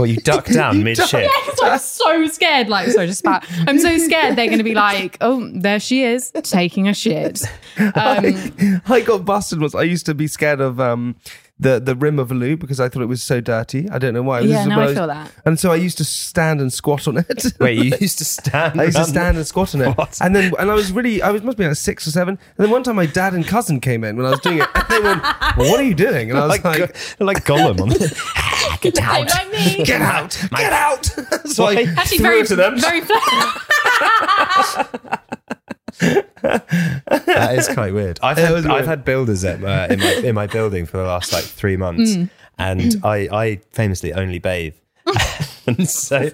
Well, 0.00 0.08
you 0.08 0.16
duck 0.16 0.46
down 0.52 0.82
mid 0.82 0.96
shit. 0.96 1.30
I'm 1.62 1.78
so 1.78 2.26
scared. 2.28 2.70
Like, 2.70 2.88
sorry, 2.88 3.06
just 3.06 3.18
spat. 3.18 3.46
I'm 3.66 3.78
so 3.78 3.98
scared 3.98 4.34
they're 4.34 4.46
going 4.46 4.56
to 4.56 4.64
be 4.64 4.74
like, 4.74 5.18
oh, 5.20 5.50
there 5.52 5.78
she 5.78 6.04
is 6.04 6.30
taking 6.42 6.88
a 6.88 6.94
shit. 6.94 7.42
Um, 7.94 8.82
I 8.86 9.00
got 9.00 9.24
busted 9.24 9.60
once. 9.60 9.74
I 9.74 9.82
used 9.82 10.04
to 10.06 10.14
be 10.14 10.26
scared 10.26 10.60
of 10.60 10.80
um, 10.80 11.16
the 11.60 11.78
the 11.78 11.94
rim 11.94 12.18
of 12.18 12.30
a 12.30 12.34
loo 12.34 12.56
because 12.56 12.80
I 12.80 12.88
thought 12.88 13.02
it 13.02 13.06
was 13.06 13.22
so 13.22 13.40
dirty. 13.40 13.88
I 13.90 13.98
don't 13.98 14.14
know 14.14 14.22
why. 14.22 14.40
This 14.40 14.50
Yeah, 14.50 14.62
is 14.62 14.66
now 14.66 14.76
when 14.78 14.82
I 14.84 14.86
was- 14.88 14.96
feel 14.96 15.06
that. 15.08 15.30
And 15.44 15.60
so 15.60 15.70
I 15.70 15.76
used 15.76 15.98
to 15.98 16.04
stand 16.04 16.60
and 16.60 16.72
squat 16.72 17.06
on 17.06 17.18
it. 17.18 17.44
Wait, 17.60 17.76
you 17.84 17.92
used 18.00 18.18
to 18.18 18.24
stand. 18.24 18.80
I 18.80 18.84
used 18.84 18.96
to 18.96 19.04
stand 19.04 19.36
and 19.36 19.46
squat 19.46 19.74
on 19.74 19.82
it, 19.82 19.96
What? 19.96 20.18
and 20.22 20.34
then 20.34 20.52
and 20.58 20.70
I 20.70 20.74
was 20.74 20.90
really 20.90 21.20
I 21.22 21.30
was 21.30 21.42
must 21.42 21.58
be 21.58 21.66
like 21.66 21.76
six 21.76 22.06
or 22.06 22.10
seven. 22.10 22.38
And 22.56 22.64
then 22.64 22.70
one 22.70 22.82
time 22.82 22.96
my 22.96 23.06
dad 23.06 23.34
and 23.34 23.46
cousin 23.46 23.78
came 23.80 24.02
in 24.04 24.16
when 24.16 24.24
I 24.26 24.30
was 24.30 24.40
doing 24.40 24.58
it, 24.58 24.68
and 24.74 24.84
they 24.88 25.00
went, 25.00 25.22
"Well, 25.56 25.70
what 25.70 25.78
are 25.80 25.84
you 25.84 25.94
doing?" 25.94 26.30
And 26.30 26.38
I 26.38 26.46
was 26.46 26.50
like, 26.50 26.64
like, 26.64 26.78
Go- 27.18 27.24
like 27.24 27.44
Gollum 27.44 27.80
on 27.80 27.88
the, 27.90 28.22
ah, 28.36 28.78
Get 28.80 28.98
out. 28.98 29.28
Like 29.28 29.50
me. 29.52 29.84
"Get 29.84 30.00
out, 30.00 30.38
get 30.56 30.72
out!" 30.72 31.04
so 31.46 31.64
I 31.66 31.82
Actually, 31.96 32.18
threw 32.18 32.26
very, 32.26 32.40
it 32.40 32.46
to 32.48 32.56
them. 32.56 32.78
very 32.80 33.02
that 35.98 37.54
is 37.56 37.68
quite 37.68 37.92
weird. 37.94 38.18
I've 38.22 38.38
had, 38.38 38.52
weird. 38.52 38.66
I've 38.66 38.86
had 38.86 39.04
builders 39.04 39.44
at 39.44 39.60
my, 39.60 39.88
in 39.88 39.98
my 40.00 40.12
in 40.24 40.34
my 40.34 40.46
building 40.46 40.86
for 40.86 40.96
the 40.98 41.04
last 41.04 41.32
like 41.32 41.44
three 41.44 41.76
months, 41.76 42.12
Mm. 42.16 42.30
and 42.58 42.96
I 43.04 43.28
I 43.32 43.60
famously 43.72 44.12
only 44.12 44.38
bathe, 44.38 44.74
and 45.66 45.88
so 45.88 46.30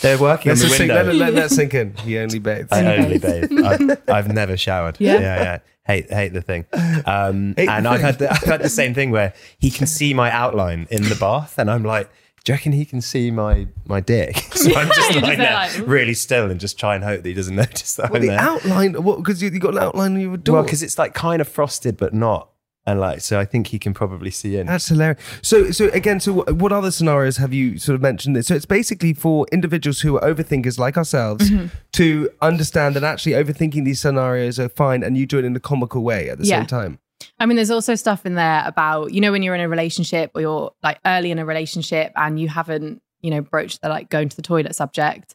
they're 0.00 0.18
working 0.18 0.50
Let's 0.50 0.62
on 0.62 0.68
the 0.68 0.68
just 0.68 0.76
sink, 0.76 0.88
let, 0.92 1.06
let, 1.06 1.14
let 1.16 1.34
that 1.34 1.50
sink 1.50 1.74
in. 1.74 1.94
He 1.96 2.18
only 2.18 2.38
bathes. 2.38 2.68
I 2.72 2.96
only 2.96 3.18
bathe. 3.18 3.52
I've, 3.64 4.08
I've 4.08 4.32
never 4.32 4.56
showered. 4.56 4.96
Yeah. 4.98 5.14
yeah, 5.14 5.42
yeah. 5.42 5.58
Hate 5.86 6.10
hate 6.12 6.32
the 6.32 6.42
thing. 6.42 6.64
Um, 7.06 7.54
Hate 7.56 7.66
the 7.66 7.72
and 7.72 7.86
I've 7.86 7.96
thing. 7.98 8.06
had 8.06 8.18
the, 8.18 8.32
I've 8.32 8.42
had 8.42 8.62
the 8.62 8.68
same 8.68 8.92
thing 8.94 9.10
where 9.12 9.34
he 9.58 9.70
can 9.70 9.86
see 9.86 10.14
my 10.14 10.30
outline 10.30 10.88
in 10.90 11.04
the 11.04 11.16
bath, 11.16 11.58
and 11.58 11.70
I'm 11.70 11.84
like. 11.84 12.10
Do 12.46 12.52
you 12.52 12.54
reckon 12.54 12.72
he 12.72 12.84
can 12.86 13.00
see 13.00 13.30
my 13.30 13.66
my 13.86 14.00
dick? 14.00 14.36
So 14.56 14.74
I'm 14.74 14.88
just 14.88 15.10
You're 15.12 15.22
lying 15.22 15.36
just 15.36 15.38
there 15.38 15.68
there, 15.68 15.80
like, 15.80 15.88
really 15.88 16.14
still, 16.14 16.50
and 16.50 16.58
just 16.58 16.78
try 16.78 16.94
and 16.94 17.04
hope 17.04 17.22
that 17.22 17.28
he 17.28 17.34
doesn't 17.34 17.54
notice 17.64 17.96
that 17.96 18.10
Well, 18.10 18.22
I'm 18.22 18.22
the 18.22 18.28
there. 18.28 18.40
outline, 18.40 19.02
what? 19.02 19.18
Because 19.18 19.42
you, 19.42 19.50
you 19.50 19.58
got 19.58 19.74
an 19.74 19.80
outline 19.82 20.14
on 20.14 20.20
your 20.20 20.36
door. 20.38 20.54
Well, 20.56 20.62
because 20.64 20.82
it's 20.82 20.96
like 20.98 21.12
kind 21.12 21.40
of 21.42 21.48
frosted, 21.48 21.96
but 21.98 22.14
not, 22.14 22.48
and 22.86 22.98
like 23.00 23.20
so, 23.20 23.38
I 23.38 23.44
think 23.44 23.66
he 23.66 23.78
can 23.80 23.92
probably 23.92 24.30
see 24.30 24.56
in. 24.56 24.66
That's 24.68 24.86
hilarious. 24.88 25.20
So, 25.42 25.70
so 25.72 25.88
again, 25.90 26.20
so 26.20 26.32
what- 26.32 26.52
what 26.54 26.72
other 26.72 26.90
scenarios 26.90 27.36
have 27.36 27.52
you 27.52 27.78
sort 27.78 27.96
of 27.96 28.00
mentioned? 28.00 28.34
This? 28.36 28.46
So 28.46 28.54
it's 28.54 28.64
basically 28.64 29.12
for 29.12 29.46
individuals 29.52 30.00
who 30.00 30.16
are 30.16 30.22
overthinkers 30.34 30.78
like 30.78 30.96
ourselves 30.96 31.50
Mm-hmm. 31.50 31.66
to 31.92 32.30
understand 32.40 32.94
that 32.96 33.04
actually 33.04 33.32
overthinking 33.32 33.84
these 33.84 34.00
scenarios 34.00 34.58
are 34.60 34.68
fine, 34.70 35.02
and 35.02 35.18
you 35.18 35.26
do 35.26 35.38
it 35.38 35.44
in 35.44 35.54
a 35.56 35.60
comical 35.60 36.02
way 36.02 36.30
at 36.30 36.38
the 36.38 36.44
Yeah. 36.46 36.58
same 36.60 36.66
time. 36.66 36.98
I 37.38 37.46
mean, 37.46 37.56
there's 37.56 37.70
also 37.70 37.94
stuff 37.94 38.24
in 38.26 38.34
there 38.34 38.62
about, 38.66 39.12
you 39.12 39.20
know, 39.20 39.32
when 39.32 39.42
you're 39.42 39.54
in 39.54 39.60
a 39.60 39.68
relationship 39.68 40.30
or 40.34 40.40
you're 40.40 40.72
like 40.82 40.98
early 41.06 41.30
in 41.30 41.38
a 41.38 41.44
relationship 41.46 42.12
and 42.16 42.38
you 42.40 42.48
haven't, 42.48 43.00
you 43.20 43.30
know, 43.30 43.40
broached 43.40 43.82
the 43.82 43.88
like 43.88 44.08
going 44.10 44.28
to 44.28 44.36
the 44.36 44.42
toilet 44.42 44.74
subject 44.74 45.34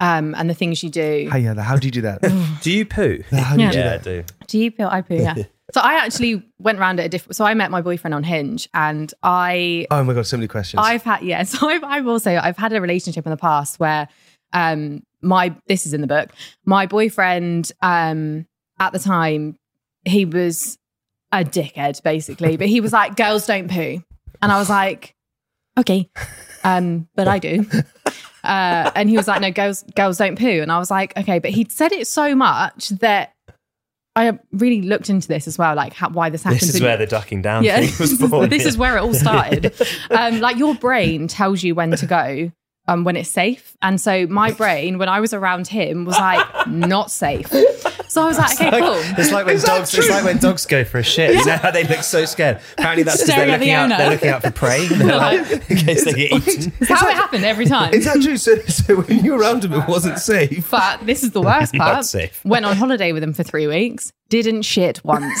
um, 0.00 0.34
and 0.36 0.48
the 0.48 0.54
things 0.54 0.82
you 0.82 0.90
do. 0.90 1.28
How 1.30 1.36
yeah, 1.38 1.54
how 1.60 1.76
do 1.76 1.86
you 1.86 1.92
do 1.92 2.02
that? 2.02 2.20
Do 2.62 2.70
you 2.70 2.84
poo? 2.86 3.22
How 3.30 3.54
do 3.56 3.60
you 3.62 3.66
Yeah. 3.66 3.72
do 3.72 3.78
Yeah, 3.78 3.84
I 3.84 3.88
that? 3.96 4.02
do. 4.02 4.24
Do 4.46 4.58
you 4.58 4.70
feel 4.70 4.88
I 4.88 5.02
poo? 5.02 5.14
Yeah. 5.16 5.34
so 5.72 5.80
I 5.80 5.94
actually 5.94 6.42
went 6.58 6.78
around 6.78 7.00
at 7.00 7.06
a 7.06 7.08
different. 7.08 7.36
So 7.36 7.44
I 7.44 7.54
met 7.54 7.70
my 7.70 7.80
boyfriend 7.82 8.14
on 8.14 8.22
Hinge, 8.24 8.68
and 8.74 9.12
I 9.22 9.86
Oh 9.90 10.02
my 10.04 10.14
god, 10.14 10.26
so 10.26 10.36
many 10.36 10.48
questions. 10.48 10.80
I've 10.84 11.02
had 11.02 11.22
yeah. 11.22 11.42
So 11.44 11.68
I've, 11.68 11.84
I've 11.84 12.06
also 12.06 12.34
I've 12.36 12.56
had 12.56 12.72
a 12.72 12.80
relationship 12.80 13.26
in 13.26 13.30
the 13.30 13.36
past 13.36 13.78
where 13.78 14.08
um 14.52 15.02
my 15.22 15.54
this 15.68 15.86
is 15.86 15.92
in 15.94 16.00
the 16.00 16.06
book. 16.06 16.30
My 16.64 16.86
boyfriend 16.86 17.70
um 17.82 18.46
at 18.78 18.92
the 18.92 18.98
time 18.98 19.56
he 20.06 20.24
was 20.24 20.78
a 21.32 21.44
dickhead 21.44 22.02
basically, 22.02 22.56
but 22.56 22.68
he 22.68 22.80
was 22.80 22.92
like 22.92 23.16
girls 23.16 23.46
don't 23.46 23.70
poo, 23.70 24.02
and 24.42 24.52
I 24.52 24.58
was 24.58 24.70
like 24.70 25.14
okay, 25.78 26.10
um 26.64 27.08
but 27.14 27.28
I 27.28 27.38
do. 27.38 27.64
Uh, 28.42 28.90
and 28.94 29.10
he 29.10 29.16
was 29.16 29.28
like, 29.28 29.40
"No, 29.40 29.50
girls, 29.50 29.84
girls 29.94 30.16
don't 30.16 30.38
poo." 30.38 30.62
And 30.62 30.72
I 30.72 30.78
was 30.78 30.90
like, 30.90 31.16
"Okay," 31.16 31.38
but 31.38 31.50
he'd 31.50 31.70
said 31.70 31.92
it 31.92 32.06
so 32.06 32.34
much 32.34 32.88
that 32.88 33.34
I 34.16 34.38
really 34.52 34.82
looked 34.82 35.08
into 35.08 35.28
this 35.28 35.46
as 35.46 35.56
well, 35.56 35.74
like 35.76 35.92
how, 35.92 36.10
why 36.10 36.30
this 36.30 36.42
happens. 36.42 36.62
This 36.62 36.74
is 36.74 36.80
where 36.82 36.96
the 36.96 37.06
ducking 37.06 37.42
down 37.42 37.62
yeah, 37.64 37.80
thing 37.80 37.92
was 38.00 38.18
born. 38.30 38.50
this 38.50 38.66
is 38.66 38.76
where 38.76 38.96
it 38.96 39.00
all 39.00 39.14
started. 39.14 39.74
um, 40.10 40.40
like 40.40 40.56
your 40.56 40.74
brain 40.74 41.28
tells 41.28 41.62
you 41.62 41.74
when 41.74 41.92
to 41.92 42.06
go, 42.06 42.50
um, 42.88 43.04
when 43.04 43.16
it's 43.16 43.30
safe, 43.30 43.76
and 43.82 44.00
so 44.00 44.26
my 44.26 44.50
brain, 44.52 44.98
when 44.98 45.08
I 45.08 45.20
was 45.20 45.32
around 45.32 45.68
him, 45.68 46.04
was 46.04 46.18
like 46.18 46.66
not 46.66 47.10
safe. 47.10 47.50
So 48.10 48.22
I 48.22 48.26
was 48.26 48.38
like, 48.38 48.60
okay, 48.60 48.80
cool. 48.80 49.00
It's 49.18 49.30
like 49.30 49.46
when 49.46 49.60
dogs. 49.60 49.94
It's 49.94 50.10
like 50.10 50.24
when 50.24 50.38
dogs 50.38 50.66
go 50.66 50.82
for 50.82 50.98
a 50.98 51.02
shit. 51.02 51.32
You 51.32 51.44
know 51.44 51.56
how 51.58 51.70
they 51.70 51.84
look 51.84 52.02
so 52.02 52.24
scared. 52.24 52.60
Apparently, 52.72 53.04
that's 53.04 53.18
because 53.18 53.36
they're 53.36 53.48
at 53.48 53.60
the 53.60 53.70
out. 53.70 53.84
owner. 53.84 53.98
They're 53.98 54.10
looking 54.10 54.28
out 54.30 54.42
for 54.42 54.50
prey. 54.50 54.88
They're 54.88 55.16
like, 55.16 55.70
in 55.70 55.76
case 55.76 56.04
they 56.04 56.12
get 56.14 56.32
eaten. 56.32 56.72
It's 56.80 56.90
how 56.90 57.08
it 57.08 57.14
happened 57.14 57.44
every 57.44 57.66
time. 57.66 57.94
Is 57.94 58.06
that 58.06 58.20
true? 58.20 58.36
So, 58.36 58.56
so 58.62 59.02
when 59.02 59.24
you 59.24 59.34
were 59.34 59.38
around 59.38 59.64
him, 59.64 59.74
it 59.74 59.86
wasn't 59.86 60.18
safe. 60.18 60.72
But 60.72 61.06
this 61.06 61.22
is 61.22 61.30
the 61.30 61.40
worst 61.40 61.72
Not 61.74 61.92
part. 61.92 62.04
safe. 62.04 62.44
Went 62.44 62.64
on 62.64 62.76
holiday 62.76 63.12
with 63.12 63.22
him 63.22 63.32
for 63.32 63.44
three 63.44 63.68
weeks. 63.68 64.12
Didn't 64.28 64.62
shit 64.62 65.04
once. 65.04 65.40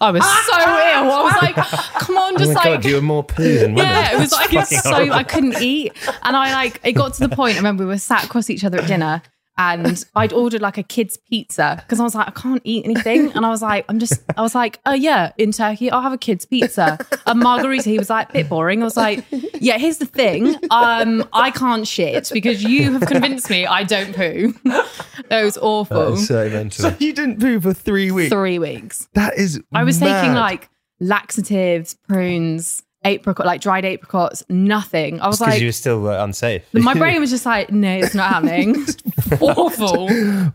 I 0.00 0.10
was 0.10 0.22
so 0.22 0.28
ah, 0.30 1.02
ill. 1.04 1.12
I 1.12 1.22
was 1.24 1.34
ah, 1.34 1.38
like, 1.42 1.58
ah. 1.58 1.96
come 2.00 2.16
on, 2.16 2.36
Oh 2.36 2.38
just 2.38 2.54
my 2.54 2.54
like 2.54 2.64
god, 2.64 2.84
you 2.86 2.94
were 2.94 3.02
more 3.02 3.24
poo 3.24 3.58
than 3.58 3.74
women. 3.74 3.90
Yeah, 3.90 4.14
it 4.14 4.18
was 4.18 4.32
like 4.32 4.54
it's 4.54 4.82
so 4.82 4.94
I 4.94 5.24
couldn't 5.24 5.60
eat, 5.60 5.92
and 6.22 6.36
I 6.36 6.52
like 6.52 6.80
it 6.84 6.92
got 6.92 7.14
to 7.14 7.28
the 7.28 7.34
point. 7.34 7.54
I 7.54 7.58
remember 7.58 7.82
we 7.84 7.88
were 7.88 7.98
sat 7.98 8.24
across 8.24 8.48
each 8.48 8.64
other 8.64 8.78
at 8.78 8.86
dinner, 8.86 9.22
and 9.58 10.04
I'd 10.14 10.32
ordered 10.32 10.62
like 10.62 10.78
a 10.78 10.82
kid's 10.82 11.16
pizza 11.16 11.82
because 11.84 12.00
I 12.00 12.04
was 12.04 12.14
like 12.14 12.28
I 12.28 12.30
can't 12.30 12.62
eat 12.64 12.84
anything, 12.84 13.32
and 13.32 13.44
I 13.44 13.50
was 13.50 13.60
like 13.60 13.84
I'm 13.88 13.98
just 13.98 14.22
I 14.36 14.42
was 14.42 14.54
like 14.54 14.78
oh 14.86 14.94
yeah 14.94 15.32
in 15.36 15.52
Turkey 15.52 15.90
I'll 15.90 16.00
have 16.02 16.12
a 16.12 16.18
kid's 16.18 16.46
pizza 16.46 16.98
a 17.26 17.34
margarita. 17.34 17.90
He 17.90 17.98
was 17.98 18.08
like 18.08 18.32
bit 18.32 18.48
boring. 18.48 18.80
I 18.82 18.84
was 18.84 18.96
like 18.96 19.24
yeah 19.60 19.78
here's 19.78 19.98
the 19.98 20.06
thing 20.06 20.54
um 20.70 21.28
I 21.32 21.50
can't 21.50 21.86
shit 21.86 22.30
because 22.32 22.62
you 22.62 22.92
have 22.92 23.02
convinced 23.06 23.50
me 23.50 23.66
I 23.66 23.82
don't 23.82 24.14
poo. 24.14 24.54
It 25.30 25.44
was 25.44 25.58
awful. 25.58 26.12
That's 26.12 26.26
so 26.28 26.48
mental. 26.48 26.90
So 26.90 26.96
you 26.98 27.12
didn't 27.12 27.40
poo 27.40 27.60
for 27.60 27.74
three 27.74 28.10
weeks. 28.10 28.30
Three 28.30 28.58
weeks. 28.58 29.08
That 29.12 29.36
is. 29.36 29.60
I 29.74 29.84
was 29.84 29.98
taking 29.98 30.32
like 30.32 30.70
laxatives, 31.00 31.94
prunes, 32.08 32.82
apricot, 33.04 33.46
like 33.46 33.60
dried 33.60 33.84
apricots, 33.84 34.42
nothing. 34.48 35.20
I 35.20 35.26
was 35.28 35.40
like, 35.40 35.60
you 35.60 35.68
were 35.68 35.72
still 35.72 36.08
uh, 36.08 36.22
unsafe. 36.24 36.62
my 36.72 36.94
brain 36.94 37.20
was 37.24 37.30
just 37.30 37.46
like, 37.46 37.70
no, 37.70 37.90
it's 37.96 38.14
not 38.14 38.32
happening. 38.32 38.84
Awful. 39.40 40.08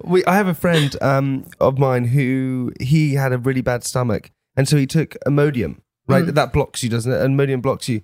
we, 0.03 0.25
I 0.25 0.35
have 0.35 0.47
a 0.47 0.53
friend 0.53 0.95
um, 1.01 1.45
of 1.59 1.77
mine 1.77 2.05
who 2.05 2.71
he 2.79 3.13
had 3.15 3.33
a 3.33 3.37
really 3.37 3.61
bad 3.61 3.83
stomach, 3.83 4.31
and 4.55 4.67
so 4.67 4.77
he 4.77 4.85
took 4.85 5.15
Imodium. 5.25 5.77
Right, 6.05 6.25
Mm. 6.25 6.33
that 6.35 6.51
blocks 6.51 6.83
you, 6.83 6.89
doesn't 6.89 7.11
it? 7.11 7.21
And 7.21 7.39
Imodium 7.39 7.61
blocks 7.61 7.87
you. 7.87 8.01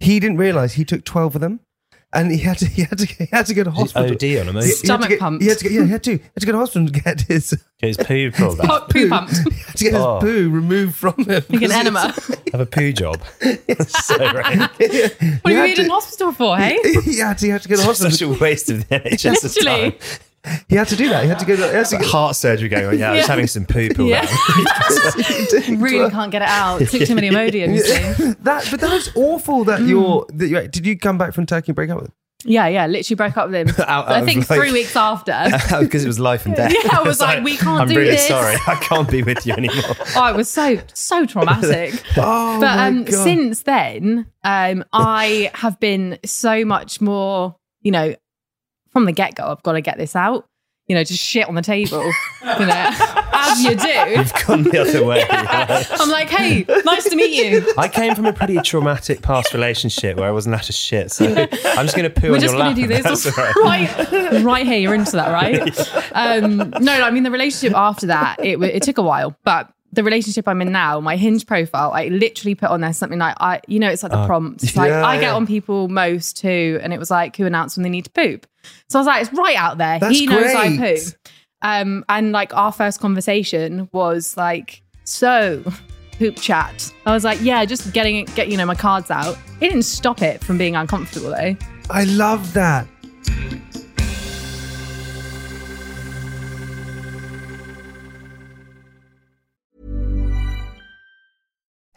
He 0.00 0.20
didn't 0.20 0.36
realize 0.36 0.74
he 0.74 0.84
took 0.84 1.04
twelve 1.04 1.34
of 1.34 1.40
them, 1.40 1.60
and 2.12 2.30
he 2.30 2.38
had 2.38 2.58
to 2.58 2.66
he 2.66 2.82
had 2.82 2.98
to 2.98 3.06
he 3.06 3.26
had 3.30 3.46
to 3.46 3.54
go 3.54 3.64
to 3.64 3.70
hospital. 3.70 4.10
OD 4.12 4.22
on 4.22 4.22
a 4.22 4.24
He- 4.24 4.38
eh? 4.38 4.40
he 4.40 4.48
had 4.48 4.62
to 4.62 4.70
Stomach 4.70 5.08
get- 5.10 5.20
pumps. 5.20 5.42
He 5.44 5.48
had 5.48 5.58
to 5.58 5.64
get, 5.64 5.72
yeah, 5.72 5.84
he 5.84 5.90
had 5.90 6.02
to. 6.04 6.10
He 6.12 6.18
had 6.22 6.40
to 6.40 6.46
go 6.46 6.52
to 6.52 6.58
hospital 6.58 6.86
to 6.88 6.92
get 7.00 7.20
his, 7.22 7.58
His 7.78 7.96
poo 7.96 8.30
pulled 8.30 8.58
Poo, 8.58 8.66
out. 8.72 8.90
poo 8.90 9.08
pumped. 9.08 9.36
he 9.36 9.50
had 9.60 9.76
to 9.76 9.84
get 9.84 9.92
his 9.92 10.02
Oh. 10.02 10.18
poo 10.20 10.48
removed 10.50 10.94
from 10.96 11.14
him. 11.18 11.42
Like 11.48 11.62
an 11.62 11.72
enema. 11.72 12.14
Have 12.52 12.60
a 12.60 12.66
poo 12.66 12.92
job. 12.92 13.20
so 13.86 14.16
right. 14.16 14.58
What 14.58 15.52
are 15.52 15.66
you 15.66 15.74
He 15.76 15.82
in 15.82 15.90
hospital 15.90 16.32
for, 16.32 16.56
hey? 16.56 16.78
he 17.04 17.18
had 17.18 17.38
to, 17.38 17.46
he 17.46 17.50
had 17.52 17.62
to 17.62 17.68
go 17.68 17.76
to 17.76 17.82
hospital. 17.82 18.10
Such 18.10 18.22
a 18.22 18.28
waste 18.28 18.70
of 18.70 18.88
the 18.88 19.00
NHS 19.00 19.44
of 19.44 19.56
Literally. 19.56 19.90
time. 19.92 20.00
He 20.68 20.76
had 20.76 20.88
to 20.88 20.96
do 20.96 21.08
that. 21.10 21.24
He 21.24 21.28
had 21.28 21.38
to 21.40 21.44
go. 21.46 21.56
To, 21.56 21.68
he 21.68 21.74
had 21.74 21.86
to 21.86 21.96
Like 21.96 22.04
go, 22.04 22.10
heart 22.10 22.36
surgery 22.36 22.68
going 22.68 22.86
on. 22.86 22.98
Yeah, 22.98 23.08
I 23.10 23.12
was 23.14 23.20
Yeah. 23.22 23.26
having 23.26 23.46
some 23.46 23.66
poo 23.66 23.88
Yeah. 24.06 24.26
really 25.76 26.10
can't 26.10 26.30
get 26.30 26.42
it 26.42 26.48
out. 26.48 26.80
Took 26.80 27.06
too 27.06 27.14
many 27.14 27.30
Imodiums. 27.30 27.80
see. 27.80 28.32
that, 28.42 28.66
but 28.70 28.80
that's 28.80 29.10
awful. 29.16 29.64
That 29.64 29.82
you're. 29.82 30.26
That 30.32 30.48
you 30.48 30.68
did 30.68 30.86
you 30.86 30.98
come 30.98 31.18
back 31.18 31.32
from 31.34 31.46
Turkey 31.46 31.70
and 31.70 31.76
break 31.76 31.90
up 31.90 31.96
with? 32.00 32.06
him? 32.08 32.12
Yeah, 32.44 32.68
yeah, 32.68 32.86
literally 32.86 33.16
broke 33.16 33.36
up 33.36 33.50
with 33.50 33.68
him. 33.68 33.84
Out- 33.88 34.08
I 34.08 34.20
out 34.20 34.24
think 34.24 34.48
like- 34.48 34.60
three 34.60 34.70
weeks 34.70 34.94
after. 34.94 35.36
because 35.80 36.04
it 36.04 36.06
was 36.06 36.20
life 36.20 36.46
and 36.46 36.54
death. 36.54 36.72
Yeah, 36.72 36.96
I 36.98 37.02
was 37.02 37.16
It's 37.16 37.20
like, 37.20 37.42
we 37.42 37.56
can't 37.56 37.80
I'm 37.82 37.88
do 37.88 37.96
really 37.96 38.12
this. 38.12 38.28
sorry. 38.28 38.54
I 38.68 38.76
can't 38.76 39.10
be 39.10 39.24
with 39.24 39.44
you 39.44 39.54
anymore. 39.54 39.96
oh, 40.14 40.30
it 40.32 40.36
was 40.36 40.48
so 40.48 40.78
so 40.94 41.26
traumatic. 41.26 42.00
Oh 42.16 42.60
but 42.60 42.76
my 42.76 42.86
um, 42.86 43.04
God. 43.04 43.12
since 43.24 43.62
then, 43.62 44.26
um, 44.44 44.84
I 44.92 45.50
have 45.54 45.80
been 45.80 46.18
so 46.24 46.64
much 46.64 47.00
more. 47.00 47.56
You 47.82 47.90
know, 47.92 48.14
from 48.98 49.06
the 49.06 49.12
get 49.12 49.34
go, 49.34 49.44
I've 49.44 49.62
got 49.62 49.72
to 49.72 49.80
get 49.80 49.96
this 49.98 50.14
out. 50.16 50.44
You 50.86 50.94
know, 50.94 51.04
just 51.04 51.22
shit 51.22 51.46
on 51.46 51.54
the 51.54 51.60
table. 51.60 52.02
you 52.02 52.66
know, 52.66 52.90
as 53.32 53.62
you 53.62 53.74
do. 53.74 53.88
You've 53.88 54.32
gone 54.46 54.62
the 54.62 54.78
other 54.80 55.04
way. 55.04 55.22
I'm 55.30 56.08
like, 56.08 56.30
hey, 56.30 56.64
nice 56.86 57.04
to 57.10 57.14
meet 57.14 57.34
you. 57.36 57.74
I 57.76 57.88
came 57.88 58.14
from 58.14 58.24
a 58.24 58.32
pretty 58.32 58.56
traumatic 58.62 59.20
past 59.20 59.52
relationship 59.52 60.16
where 60.16 60.26
I 60.26 60.30
wasn't 60.32 60.54
out 60.54 60.66
of 60.66 60.74
shit. 60.74 61.12
So 61.12 61.26
I'm 61.26 61.84
just 61.86 61.94
going 61.94 62.10
to 62.10 62.20
poo 62.20 62.28
We're 62.30 62.36
on 62.36 62.40
just 62.40 62.54
your 62.54 62.62
going 62.62 62.74
lap. 62.74 62.76
to 62.76 62.80
do 62.80 62.88
this 62.88 63.02
That's 63.02 63.38
all 63.38 63.44
right. 63.64 63.98
right, 64.10 64.42
right 64.42 64.66
here. 64.66 64.78
You're 64.78 64.94
into 64.94 65.12
that, 65.12 65.30
right? 65.30 65.78
Um, 66.14 66.56
no, 66.56 66.66
no, 66.80 67.02
I 67.02 67.10
mean 67.10 67.22
the 67.22 67.30
relationship 67.30 67.76
after 67.76 68.06
that, 68.06 68.42
it 68.42 68.60
it 68.62 68.82
took 68.82 68.96
a 68.98 69.02
while, 69.02 69.36
but 69.44 69.70
the 69.92 70.02
relationship 70.04 70.46
I'm 70.46 70.60
in 70.60 70.72
now, 70.72 71.00
my 71.00 71.16
Hinge 71.16 71.46
profile, 71.46 71.92
I 71.92 72.08
literally 72.08 72.54
put 72.54 72.70
on 72.70 72.80
there 72.80 72.92
something 72.92 73.18
like 73.18 73.36
I, 73.40 73.60
you 73.66 73.78
know, 73.78 73.88
it's 73.88 74.02
like 74.02 74.12
the 74.12 74.26
prompts. 74.26 74.64
It's 74.64 74.76
like 74.76 74.90
yeah, 74.90 75.04
I 75.04 75.16
get 75.16 75.28
yeah. 75.28 75.34
on 75.34 75.46
people 75.46 75.88
most 75.88 76.36
too, 76.36 76.78
and 76.82 76.92
it 76.92 76.98
was 76.98 77.10
like 77.10 77.36
who 77.36 77.46
announced 77.46 77.76
when 77.76 77.84
they 77.84 77.88
need 77.90 78.04
to 78.04 78.10
poop. 78.10 78.46
So 78.88 78.98
I 78.98 79.00
was 79.00 79.06
like, 79.06 79.22
it's 79.22 79.32
right 79.32 79.56
out 79.56 79.78
there. 79.78 79.98
That's 79.98 80.18
he 80.18 80.26
knows 80.26 80.54
I 80.54 80.76
poop. 80.76 81.32
Um, 81.62 82.04
and 82.08 82.32
like 82.32 82.54
our 82.54 82.70
first 82.70 83.00
conversation 83.00 83.88
was 83.92 84.36
like, 84.36 84.82
so 85.04 85.64
poop 86.18 86.36
chat. 86.36 86.92
I 87.06 87.12
was 87.12 87.24
like, 87.24 87.40
yeah, 87.40 87.64
just 87.64 87.92
getting 87.92 88.16
it, 88.16 88.34
get 88.34 88.48
you 88.48 88.56
know 88.56 88.66
my 88.66 88.74
cards 88.74 89.10
out. 89.10 89.38
It 89.60 89.68
didn't 89.68 89.84
stop 89.84 90.22
it 90.22 90.44
from 90.44 90.58
being 90.58 90.76
uncomfortable 90.76 91.30
though. 91.30 91.56
I 91.90 92.04
love 92.04 92.52
that. 92.52 92.86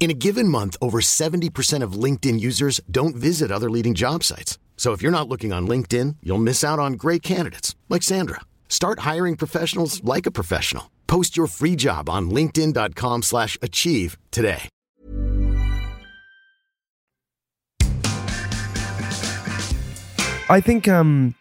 In 0.00 0.12
a 0.12 0.14
given 0.14 0.46
month, 0.46 0.76
over 0.80 1.00
70% 1.00 1.82
of 1.82 1.92
LinkedIn 2.04 2.38
users 2.38 2.80
don't 2.88 3.16
visit 3.16 3.50
other 3.50 3.68
leading 3.68 3.94
job 3.94 4.22
sites. 4.22 4.58
So 4.76 4.92
if 4.92 5.02
you're 5.02 5.12
not 5.18 5.28
looking 5.28 5.52
on 5.52 5.66
LinkedIn, 5.66 6.16
you'll 6.22 6.38
miss 6.38 6.62
out 6.62 6.78
on 6.78 6.92
great 6.92 7.22
candidates 7.22 7.74
like 7.88 8.04
Sandra. 8.04 8.40
Start 8.68 9.00
hiring 9.00 9.34
professionals 9.36 10.02
like 10.04 10.24
a 10.24 10.30
professional. 10.30 10.88
Post 11.08 11.36
your 11.36 11.48
free 11.48 11.74
job 11.74 12.08
on 12.08 12.30
linkedin.com/achieve 12.30 13.24
slash 13.24 13.58
achieve 13.60 14.16
today. 14.30 14.68
I 20.50 20.60
think 20.60 20.86
um, 20.86 21.34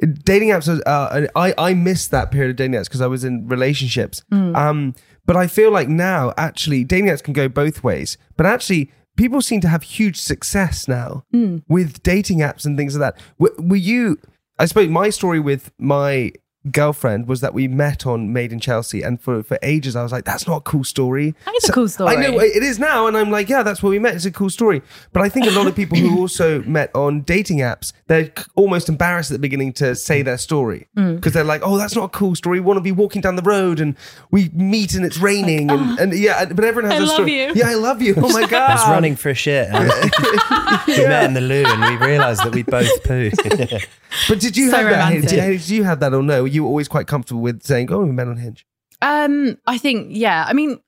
dating 0.00 0.50
apps. 0.50 0.68
Uh, 0.86 1.26
I 1.34 1.54
I 1.58 1.74
missed 1.74 2.10
that 2.12 2.30
period 2.30 2.50
of 2.50 2.56
dating 2.56 2.74
apps 2.74 2.84
because 2.84 3.00
I 3.00 3.06
was 3.06 3.24
in 3.24 3.48
relationships. 3.48 4.22
Um, 4.32 4.94
but 5.26 5.36
I 5.36 5.46
feel 5.46 5.70
like 5.70 5.88
now 5.88 6.32
actually 6.36 6.84
dating 6.84 7.06
apps 7.06 7.22
can 7.22 7.32
go 7.32 7.48
both 7.48 7.82
ways. 7.82 8.18
But 8.36 8.46
actually, 8.46 8.90
people 9.16 9.40
seem 9.40 9.60
to 9.62 9.68
have 9.68 9.82
huge 9.82 10.20
success 10.20 10.88
now 10.88 11.24
hmm. 11.30 11.58
with 11.68 12.02
dating 12.02 12.38
apps 12.38 12.64
and 12.64 12.76
things 12.76 12.96
like 12.96 13.14
that. 13.14 13.22
Were, 13.38 13.54
were 13.58 13.76
you? 13.76 14.18
I 14.58 14.66
suppose 14.66 14.88
my 14.88 15.10
story 15.10 15.40
with 15.40 15.72
my 15.78 16.32
girlfriend 16.70 17.28
was 17.28 17.40
that 17.40 17.52
we 17.54 17.68
met 17.68 18.06
on 18.06 18.32
Made 18.32 18.52
in 18.52 18.60
Chelsea, 18.60 19.02
and 19.02 19.20
for 19.20 19.42
for 19.42 19.58
ages 19.62 19.94
I 19.96 20.02
was 20.02 20.12
like, 20.12 20.24
"That's 20.24 20.46
not 20.46 20.56
a 20.56 20.60
cool 20.62 20.84
story." 20.84 21.34
I 21.42 21.50
think 21.50 21.56
it's 21.58 21.68
a 21.68 21.72
cool 21.72 21.88
story. 21.88 22.16
I 22.16 22.20
know 22.20 22.38
it 22.40 22.62
is 22.62 22.78
now, 22.78 23.06
and 23.06 23.16
I'm 23.16 23.30
like, 23.30 23.48
"Yeah, 23.48 23.62
that's 23.62 23.82
where 23.82 23.90
we 23.90 23.98
met. 23.98 24.14
It's 24.14 24.24
a 24.24 24.30
cool 24.30 24.50
story." 24.50 24.82
But 25.12 25.22
I 25.22 25.28
think 25.28 25.46
a 25.46 25.50
lot 25.50 25.66
of 25.66 25.74
people 25.76 25.98
who 25.98 26.18
also 26.18 26.62
met 26.78 26.90
on 26.94 27.20
dating 27.22 27.58
apps, 27.58 27.92
they're 28.06 28.26
c- 28.26 28.44
almost 28.54 28.88
embarrassed 28.88 29.30
at 29.30 29.34
the 29.34 29.38
beginning 29.38 29.72
to 29.74 29.94
say 29.94 30.22
their 30.22 30.38
story 30.38 30.88
Mm. 30.96 31.16
because 31.16 31.32
they're 31.32 31.44
like, 31.44 31.60
"Oh, 31.64 31.76
that's 31.76 31.94
not 31.94 32.04
a 32.04 32.08
cool 32.08 32.34
story. 32.34 32.60
We 32.60 32.66
want 32.66 32.78
to 32.78 32.82
be 32.82 32.92
walking 32.92 33.20
down 33.20 33.36
the 33.36 33.42
road 33.42 33.80
and 33.80 33.94
we 34.30 34.50
meet 34.54 34.94
and 34.94 35.04
it's 35.04 35.18
raining 35.18 35.70
and, 35.70 35.98
and 35.98 36.12
yeah." 36.14 36.44
But 36.46 36.64
everyone 36.64 36.90
has 36.90 37.00
I 37.00 37.04
a 37.04 37.06
love 37.06 37.14
story. 37.16 37.40
you. 37.40 37.52
Yeah, 37.54 37.68
I 37.68 37.74
love 37.74 38.00
you. 38.02 38.14
Oh 38.16 38.32
my 38.32 38.46
god! 38.48 38.70
I 38.70 38.74
was 38.74 38.88
running 38.88 39.16
for 39.16 39.28
a 39.30 39.34
shit. 39.34 39.68
And 39.70 39.84
we 40.86 40.96
met 41.06 41.24
in 41.24 41.34
the 41.34 41.40
loo 41.40 41.64
and 41.66 42.00
we 42.00 42.06
realised 42.06 42.42
that 42.44 42.54
we 42.54 42.62
both 42.62 43.02
pooed. 43.04 43.86
But 44.28 44.38
did 44.40 44.56
you 44.56 44.70
So 44.70 44.76
have 44.76 44.86
that? 44.90 45.08
romantic. 45.08 45.28
Did, 45.30 45.40
did 45.58 45.68
you 45.68 45.82
have 45.84 45.98
that 46.00 46.14
or 46.14 46.22
no? 46.22 46.44
Were 46.62 46.68
always 46.68 46.88
quite 46.88 47.06
comfortable 47.06 47.40
with 47.42 47.62
saying, 47.62 47.92
"Oh, 47.92 48.00
we 48.04 48.12
met 48.12 48.28
on 48.28 48.36
Hinge"? 48.36 48.64
Um, 49.02 49.58
I 49.66 49.76
think 49.78 50.08
yeah. 50.10 50.44
I 50.46 50.52
mean, 50.52 50.78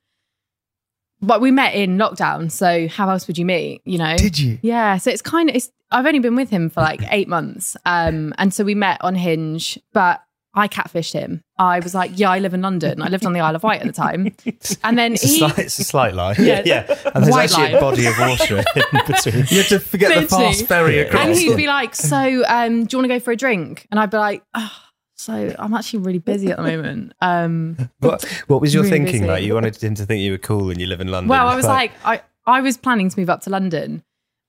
but 1.21 1.41
we 1.41 1.51
met 1.51 1.75
in 1.75 1.97
lockdown, 1.97 2.51
so 2.51 2.87
how 2.87 3.09
else 3.09 3.27
would 3.27 3.37
you 3.37 3.45
meet? 3.45 3.81
You 3.85 3.97
know? 3.97 4.15
Did 4.17 4.37
you? 4.39 4.59
Yeah. 4.61 4.97
So 4.97 5.09
it's 5.11 5.21
kind 5.21 5.49
of. 5.49 5.55
It's. 5.55 5.71
I've 5.89 6.05
only 6.05 6.19
been 6.19 6.35
with 6.35 6.49
him 6.49 6.69
for 6.69 6.81
like 6.81 7.01
eight 7.11 7.27
months. 7.27 7.77
Um, 7.85 8.33
and 8.37 8.53
so 8.53 8.63
we 8.63 8.75
met 8.75 8.97
on 9.01 9.15
Hinge, 9.15 9.79
but 9.93 10.21
I 10.53 10.67
catfished 10.67 11.13
him. 11.13 11.43
I 11.59 11.79
was 11.79 11.93
like, 11.95 12.11
yeah, 12.15 12.29
I 12.29 12.39
live 12.39 12.53
in 12.53 12.61
London. 12.61 13.01
I 13.01 13.07
lived 13.07 13.25
on 13.25 13.33
the 13.33 13.39
Isle 13.39 13.55
of 13.55 13.63
Wight 13.63 13.79
at 13.81 13.87
the 13.87 13.93
time, 13.93 14.33
and 14.83 14.97
then 14.97 15.13
It's 15.13 15.23
a, 15.23 15.27
he. 15.27 15.37
slight, 15.37 15.59
it's 15.59 15.79
a 15.79 15.83
slight 15.83 16.13
lie. 16.13 16.35
Yeah. 16.39 16.61
yeah. 16.65 16.85
And 17.15 17.23
there's 17.23 17.31
White 17.31 17.43
actually 17.51 17.71
lie. 17.73 17.77
a 17.77 17.81
body 17.81 18.05
of 18.05 18.17
water 18.19 18.57
in 18.75 19.01
between. 19.07 19.35
You 19.49 19.57
have 19.59 19.67
to 19.69 19.79
forget 19.79 20.09
the 20.13 20.21
Literally. 20.21 20.45
fast 20.45 20.65
ferry 20.65 20.99
across. 20.99 21.25
And 21.25 21.35
he'd 21.37 21.55
be 21.55 21.67
like, 21.67 21.95
"So, 21.95 22.43
um, 22.47 22.85
do 22.85 22.95
you 22.95 22.99
want 22.99 23.05
to 23.11 23.15
go 23.15 23.19
for 23.19 23.31
a 23.31 23.35
drink?" 23.37 23.87
And 23.91 23.99
I'd 23.99 24.09
be 24.11 24.17
like, 24.17 24.43
oh, 24.55 24.71
"So, 25.17 25.55
I'm 25.59 25.73
actually 25.73 25.99
really 25.99 26.19
busy 26.19 26.51
at 26.51 26.57
the 26.57 26.63
moment." 26.63 27.13
Um, 27.21 27.77
What, 27.99 28.23
what 28.47 28.61
was 28.61 28.73
your 28.73 28.83
Really 28.83 28.97
thinking? 28.97 29.21
busy. 29.21 29.25
Like 29.25 29.43
you 29.43 29.53
wanted 29.53 29.81
him 29.83 29.95
to 29.95 30.05
think 30.05 30.21
you 30.21 30.31
were 30.31 30.37
cool 30.37 30.69
and 30.69 30.79
you 30.79 30.87
live 30.87 31.01
in 31.01 31.07
London. 31.09 31.29
Well, 31.29 31.47
I 31.47 31.55
was 31.55 31.65
like, 31.65 31.91
I, 32.05 32.21
I 32.45 32.61
was 32.61 32.77
planning 32.77 33.09
to 33.09 33.19
move 33.19 33.29
up 33.29 33.41
to 33.41 33.49
London 33.49 34.03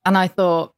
and 0.04 0.16
I 0.16 0.28
thought, 0.28 0.72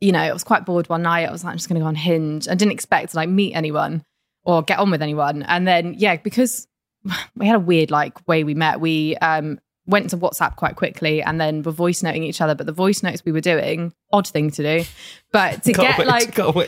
you 0.00 0.12
know, 0.12 0.20
I 0.20 0.32
was 0.32 0.44
quite 0.44 0.64
bored 0.64 0.88
one 0.88 1.02
night. 1.02 1.28
I 1.28 1.32
was 1.32 1.42
like, 1.44 1.50
I'm 1.52 1.56
just 1.58 1.68
going 1.68 1.80
to 1.80 1.82
go 1.82 1.88
on 1.88 1.94
Hinge. 1.96 2.48
I 2.48 2.54
didn't 2.54 2.72
expect 2.72 3.10
to 3.10 3.16
like 3.16 3.28
meet 3.28 3.54
anyone 3.54 4.04
or 4.44 4.62
get 4.62 4.78
on 4.78 4.90
with 4.90 5.02
anyone. 5.02 5.42
And 5.42 5.66
then, 5.66 5.94
yeah, 5.98 6.16
because 6.16 6.66
we 7.36 7.46
had 7.46 7.56
a 7.56 7.60
weird 7.60 7.90
like 7.90 8.26
way 8.28 8.44
we 8.44 8.54
met, 8.54 8.80
we 8.80 9.16
um, 9.16 9.58
went 9.88 10.10
to 10.10 10.18
WhatsApp 10.18 10.54
quite 10.56 10.76
quickly 10.76 11.22
and 11.22 11.40
then 11.40 11.62
were 11.62 11.72
voice 11.72 12.02
noting 12.02 12.22
each 12.22 12.40
other. 12.40 12.54
But 12.54 12.66
the 12.66 12.72
voice 12.72 13.02
notes 13.02 13.24
we 13.24 13.32
were 13.32 13.40
doing, 13.40 13.92
odd 14.12 14.28
thing 14.28 14.50
to 14.52 14.62
do, 14.62 14.88
but 15.32 15.62
to 15.64 15.72
Can't 15.72 15.96
get 15.96 15.98
wait, 15.98 16.06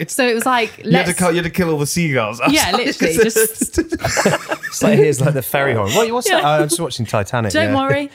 like, 0.00 0.10
so 0.10 0.26
it 0.26 0.34
was 0.34 0.46
like, 0.46 0.78
You 0.78 0.90
had, 0.92 1.02
to 1.02 1.06
let's, 1.08 1.18
kill, 1.18 1.30
you 1.30 1.36
had 1.36 1.44
to 1.44 1.50
kill 1.50 1.70
all 1.70 1.78
the 1.78 1.86
seagulls. 1.86 2.40
Yeah, 2.48 2.70
literally, 2.76 3.14
just- 3.14 3.78
it's 3.78 4.82
like 4.82 4.98
here's 4.98 5.20
like 5.20 5.34
the 5.34 5.42
ferry 5.42 5.74
horn. 5.74 5.92
What? 5.92 6.10
What's 6.10 6.28
that? 6.30 6.42
Oh, 6.42 6.62
I'm 6.62 6.68
just 6.68 6.80
watching 6.80 7.04
Titanic. 7.04 7.52
Don't 7.52 7.74
yeah. 7.74 7.76
worry. 7.76 8.10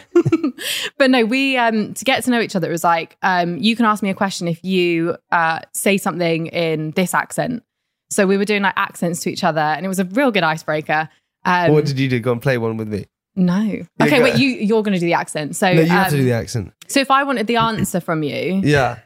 but 0.97 1.11
no, 1.11 1.23
we 1.23 1.55
um 1.57 1.93
to 1.93 2.03
get 2.03 2.23
to 2.23 2.31
know 2.31 2.41
each 2.41 2.55
other, 2.55 2.67
it 2.67 2.71
was 2.71 2.83
like 2.83 3.17
um 3.21 3.57
you 3.57 3.75
can 3.75 3.85
ask 3.85 4.01
me 4.01 4.09
a 4.09 4.15
question 4.15 4.47
if 4.47 4.63
you 4.63 5.17
uh 5.31 5.59
say 5.73 5.97
something 5.97 6.47
in 6.47 6.91
this 6.91 7.13
accent. 7.13 7.63
So 8.09 8.25
we 8.25 8.37
were 8.37 8.45
doing 8.45 8.63
like 8.63 8.75
accents 8.75 9.19
to 9.21 9.29
each 9.29 9.43
other, 9.43 9.59
and 9.59 9.85
it 9.85 9.89
was 9.89 9.99
a 9.99 10.05
real 10.05 10.31
good 10.31 10.43
icebreaker. 10.43 11.09
Um, 11.43 11.73
what 11.73 11.85
did 11.85 11.99
you 11.99 12.09
do? 12.09 12.19
Go 12.19 12.31
and 12.31 12.41
play 12.41 12.57
one 12.57 12.77
with 12.77 12.87
me. 12.87 13.05
No, 13.35 13.85
okay, 14.01 14.23
wait, 14.23 14.37
you 14.37 14.49
you're 14.49 14.83
going 14.83 14.93
to 14.93 14.99
do 14.99 15.05
the 15.05 15.13
accent. 15.13 15.55
So 15.55 15.71
No, 15.73 15.81
you 15.81 15.87
have 15.87 16.09
to 16.09 16.15
um, 16.15 16.19
do 16.21 16.25
the 16.25 16.33
accent. 16.33 16.71
So 16.87 16.99
if 16.99 17.11
I 17.11 17.23
wanted 17.23 17.47
the 17.47 17.57
answer 17.57 17.99
from 17.99 18.23
you, 18.23 18.61
Yeah. 18.63 18.99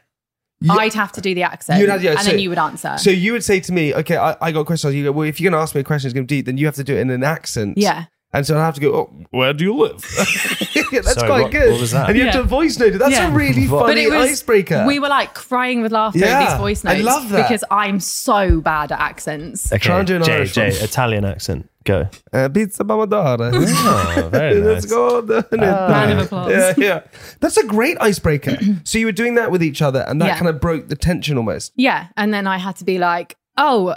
Yeah. 0.62 0.74
I'd 0.74 0.92
have 0.92 1.10
to 1.12 1.22
do 1.22 1.34
the 1.34 1.42
accent, 1.42 1.80
You'd 1.80 1.88
have- 1.88 2.02
yeah, 2.02 2.10
and 2.10 2.20
so- 2.20 2.30
then 2.32 2.38
you 2.38 2.50
would 2.50 2.58
answer. 2.58 2.98
So 2.98 3.08
you 3.08 3.32
would 3.32 3.42
say 3.42 3.60
to 3.60 3.72
me, 3.72 3.94
okay, 3.94 4.18
I, 4.18 4.36
I 4.42 4.52
got 4.52 4.66
questions. 4.66 4.94
You 4.94 5.04
go, 5.04 5.12
well, 5.12 5.26
if 5.26 5.40
you're 5.40 5.50
going 5.50 5.58
to 5.58 5.62
ask 5.62 5.74
me 5.74 5.80
a 5.80 5.84
question 5.84 6.08
it's 6.08 6.12
going 6.14 6.26
to 6.26 6.30
be 6.30 6.36
deep, 6.36 6.44
then 6.46 6.58
you 6.58 6.66
have 6.66 6.74
to 6.74 6.84
do 6.84 6.94
it 6.94 7.00
in 7.00 7.08
an 7.08 7.24
accent. 7.24 7.78
yeah, 7.78 8.04
And 8.32 8.46
so 8.46 8.56
I 8.56 8.64
have 8.64 8.74
to 8.76 8.80
go, 8.80 8.94
oh, 8.94 9.10
where 9.30 9.52
do 9.52 9.64
you 9.64 9.74
live? 9.74 10.04
Yeah, 10.92 11.02
that's 11.02 11.14
Sorry, 11.14 11.28
quite 11.28 11.42
what- 11.42 11.52
good. 11.52 11.70
what 11.70 11.80
was 11.80 11.92
that? 11.92 12.08
And 12.10 12.18
you 12.18 12.24
have 12.24 12.34
to 12.34 12.42
voice 12.42 12.76
note 12.76 12.94
it. 12.96 12.98
That's 12.98 13.12
Yeah. 13.12 13.30
a 13.30 13.36
really 13.36 13.68
What? 13.68 13.86
funny 13.86 14.10
icebreaker. 14.10 14.84
We 14.88 14.98
were 14.98 15.08
like 15.08 15.34
crying 15.34 15.82
with 15.82 15.92
laughter 15.92 16.18
Yeah, 16.18 16.40
at 16.40 16.48
these 16.50 16.58
voice 16.58 16.84
I 16.84 16.96
love 16.96 17.28
that. 17.28 17.42
because 17.48 17.62
I'm 17.70 18.00
so 18.00 18.60
bad 18.60 18.90
at 18.90 18.98
accents. 18.98 19.72
Okay, 19.72 19.78
Try 19.78 19.98
and 20.00 20.06
do 20.08 20.16
an 20.16 20.24
Jay, 20.24 20.34
Irish 20.34 20.52
Jay, 20.52 20.70
one. 20.72 20.82
Italian 20.82 21.24
accent. 21.24 21.70
Go. 21.84 22.08
uh, 22.32 22.48
pizza 22.48 22.82
pomodoro. 22.84 23.52
Oh, 23.54 24.28
very 24.30 24.54
Let's 24.60 24.84
nice. 24.84 24.90
go. 24.92 25.22
Round 25.22 26.12
of 26.12 26.18
applause. 26.26 26.50
Yeah, 26.50 26.74
yeah. 26.76 27.00
That's 27.38 27.56
a 27.56 27.64
great 27.66 27.96
icebreaker. 28.00 28.58
so 28.84 28.98
you 28.98 29.06
were 29.06 29.12
doing 29.12 29.36
that 29.36 29.52
with 29.52 29.62
each 29.62 29.80
other, 29.80 30.04
and 30.08 30.20
that 30.20 30.26
Yeah. 30.26 30.36
kind 30.38 30.48
of 30.48 30.60
broke 30.60 30.88
the 30.88 30.96
tension 30.96 31.36
almost. 31.38 31.72
Yeah, 31.76 32.08
and 32.16 32.34
then 32.34 32.48
I 32.48 32.58
had 32.58 32.74
to 32.76 32.84
be 32.84 32.98
like, 32.98 33.36
oh, 33.60 33.94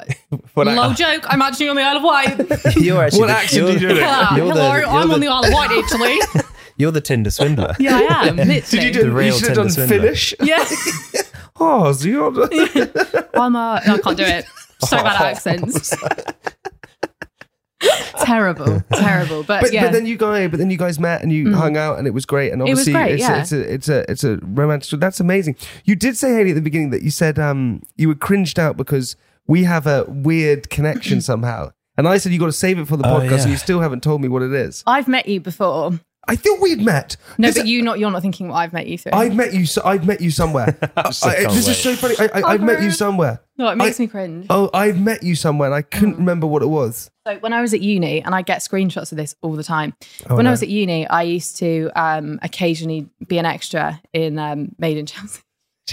What 0.54 0.68
low 0.68 0.92
ac- 0.92 0.96
joke. 1.04 1.24
I'm 1.28 1.42
actually 1.42 1.70
on 1.70 1.76
the 1.76 1.82
Isle 1.82 1.98
of 1.98 2.04
Wight. 2.04 2.76
You're 2.78 3.02
actually 3.04 3.20
What 3.22 3.28
the, 3.28 3.34
accent 3.34 3.54
you're, 3.64 3.80
do 3.80 3.88
you 3.88 3.94
do? 3.96 4.02
Ah, 4.04 4.36
You're 4.36 4.48
the- 4.48 4.54
hello, 4.54 4.76
you're 4.76 4.86
I'm 4.88 5.08
the- 5.08 5.14
on 5.16 5.20
the 5.22 5.28
Isle 5.28 5.46
of 5.46 5.54
Wight, 5.54 5.72
actually. 5.84 6.44
You're 6.78 6.92
the 6.92 7.02
Tinder 7.02 7.30
swindler. 7.32 7.76
yeah, 7.80 7.98
I 7.98 8.28
am. 8.28 8.36
Literally. 8.38 8.62
Did 8.62 8.84
you 8.84 8.92
The 8.94 9.00
do? 9.02 9.06
You 9.08 9.12
real 9.14 9.38
should 9.38 9.48
have 9.50 9.56
done 9.58 9.68
Tinder 9.70 9.88
swindler. 9.88 10.00
Finnish. 10.16 10.34
Yeah, 10.42 10.66
Oh, 11.60 11.92
so 11.94 12.08
you're. 12.08 13.30
I'm. 13.36 13.56
Uh, 13.56 13.80
no, 13.86 13.94
I 13.96 13.98
can't 14.00 14.18
do 14.18 14.24
it. 14.24 14.46
So 14.80 14.98
bad 14.98 15.16
at 15.16 15.22
accents. 15.22 15.96
terrible, 18.26 18.82
terrible. 18.94 19.44
But, 19.44 19.62
But, 19.62 19.74
yeah, 19.74 19.84
but 19.84 19.92
then 19.92 20.06
you 20.06 20.18
guys, 20.18 20.50
but 20.50 20.58
then 20.58 20.70
you 20.72 20.78
guys 20.78 21.00
met 21.00 21.22
and 21.22 21.32
you 21.32 21.54
hung 21.54 21.78
out 21.78 21.98
and 22.00 22.08
it 22.08 22.12
was 22.14 22.26
great. 22.26 22.52
And 22.54 22.62
It 22.62 22.66
was 22.66 22.80
obviously, 22.88 22.94
great, 22.94 23.12
it's, 23.14 23.22
yeah. 23.22 23.36
a, 23.36 23.40
it's 23.42 23.52
a 23.52 23.74
it's 23.74 23.90
a 23.90 24.12
it's 24.12 24.24
a 24.24 24.38
romantic. 24.42 25.00
That's 25.00 25.20
amazing. 25.20 25.56
You 25.86 25.96
did 25.96 26.18
say 26.18 26.34
Haley 26.34 26.52
at 26.52 26.56
the 26.56 26.62
beginning 26.62 26.90
that 26.92 27.02
you 27.04 27.12
said 27.12 27.38
um 27.40 27.82
you 27.98 28.08
were 28.08 28.16
cringed 28.16 28.58
out 28.58 28.78
because 28.78 29.16
we 29.48 29.64
have 29.64 29.88
a 29.88 30.06
weird 30.08 30.70
connection 30.70 31.22
somehow. 31.32 31.72
And 31.98 32.08
I 32.08 32.18
said 32.18 32.32
you 32.32 32.40
got 32.40 32.48
to 32.48 32.52
save 32.52 32.80
it 32.80 32.88
for 32.88 32.98
the 32.98 33.08
Oh, 33.08 33.20
podcast, 33.20 33.30
yeah. 33.38 33.42
and 33.44 33.52
you 33.52 33.58
still 33.58 33.80
haven't 33.82 34.02
told 34.02 34.22
me 34.22 34.28
what 34.28 34.42
it 34.42 34.52
is. 34.52 34.84
I've 34.88 35.08
met 35.08 35.28
you 35.28 35.40
before. 35.40 36.00
I 36.26 36.38
thought 36.38 36.62
we'd 36.62 36.82
met. 36.82 37.18
No, 37.38 37.50
This- 37.50 37.58
but 37.58 37.68
you 37.68 37.82
not. 37.82 38.00
You're 38.00 38.10
not 38.10 38.22
thinking 38.22 38.48
what 38.48 38.56
I've 38.56 38.72
met 38.72 38.88
you 38.88 38.98
through. 38.98 39.12
I've 39.12 39.36
met 39.36 39.54
you. 39.54 39.66
So 39.66 39.82
I've 39.84 40.08
met 40.08 40.22
you 40.22 40.32
somewhere. 40.32 40.76
I, 40.98 41.12
so 41.12 41.28
I- 41.28 41.36
can't 41.36 41.52
this 41.54 41.68
is 41.68 41.78
so 41.78 41.96
funny. 41.98 42.16
I, 42.18 42.40
I, 42.40 42.52
I've 42.54 42.62
met 42.64 42.80
you 42.80 42.86
rude. 42.88 42.96
somewhere. 42.96 43.42
no, 43.58 43.68
it 43.70 43.76
makes 43.76 44.00
I- 44.00 44.04
me 44.04 44.08
cringe. 44.08 44.46
Oh, 44.50 44.70
I've 44.74 45.00
met 45.02 45.22
you 45.22 45.36
somewhere, 45.36 45.68
and 45.68 45.76
I 45.76 45.82
Mm. 45.82 45.92
couldn't 45.92 46.16
remember 46.18 46.48
what 46.48 46.64
it 46.64 46.68
was. 46.68 47.12
So 47.28 47.36
when 47.40 47.52
I 47.52 47.62
was 47.62 47.74
at 47.74 47.82
uni, 47.82 48.22
and 48.24 48.34
I 48.34 48.42
get 48.42 48.60
screenshots 48.62 49.12
of 49.12 49.18
this 49.18 49.36
all 49.42 49.52
the 49.54 49.64
time. 49.66 49.94
Oh, 50.30 50.38
when 50.38 50.46
no. 50.46 50.50
I 50.50 50.54
was 50.54 50.64
at 50.64 50.70
uni, 50.70 51.06
I 51.08 51.24
used 51.24 51.58
to 51.58 51.92
um, 51.96 52.40
occasionally 52.42 53.10
be 53.28 53.38
an 53.38 53.46
extra 53.46 54.02
in 54.14 54.40
um, 54.40 54.70
Made 54.80 54.98
in 54.98 55.06
Chelsea. 55.06 55.42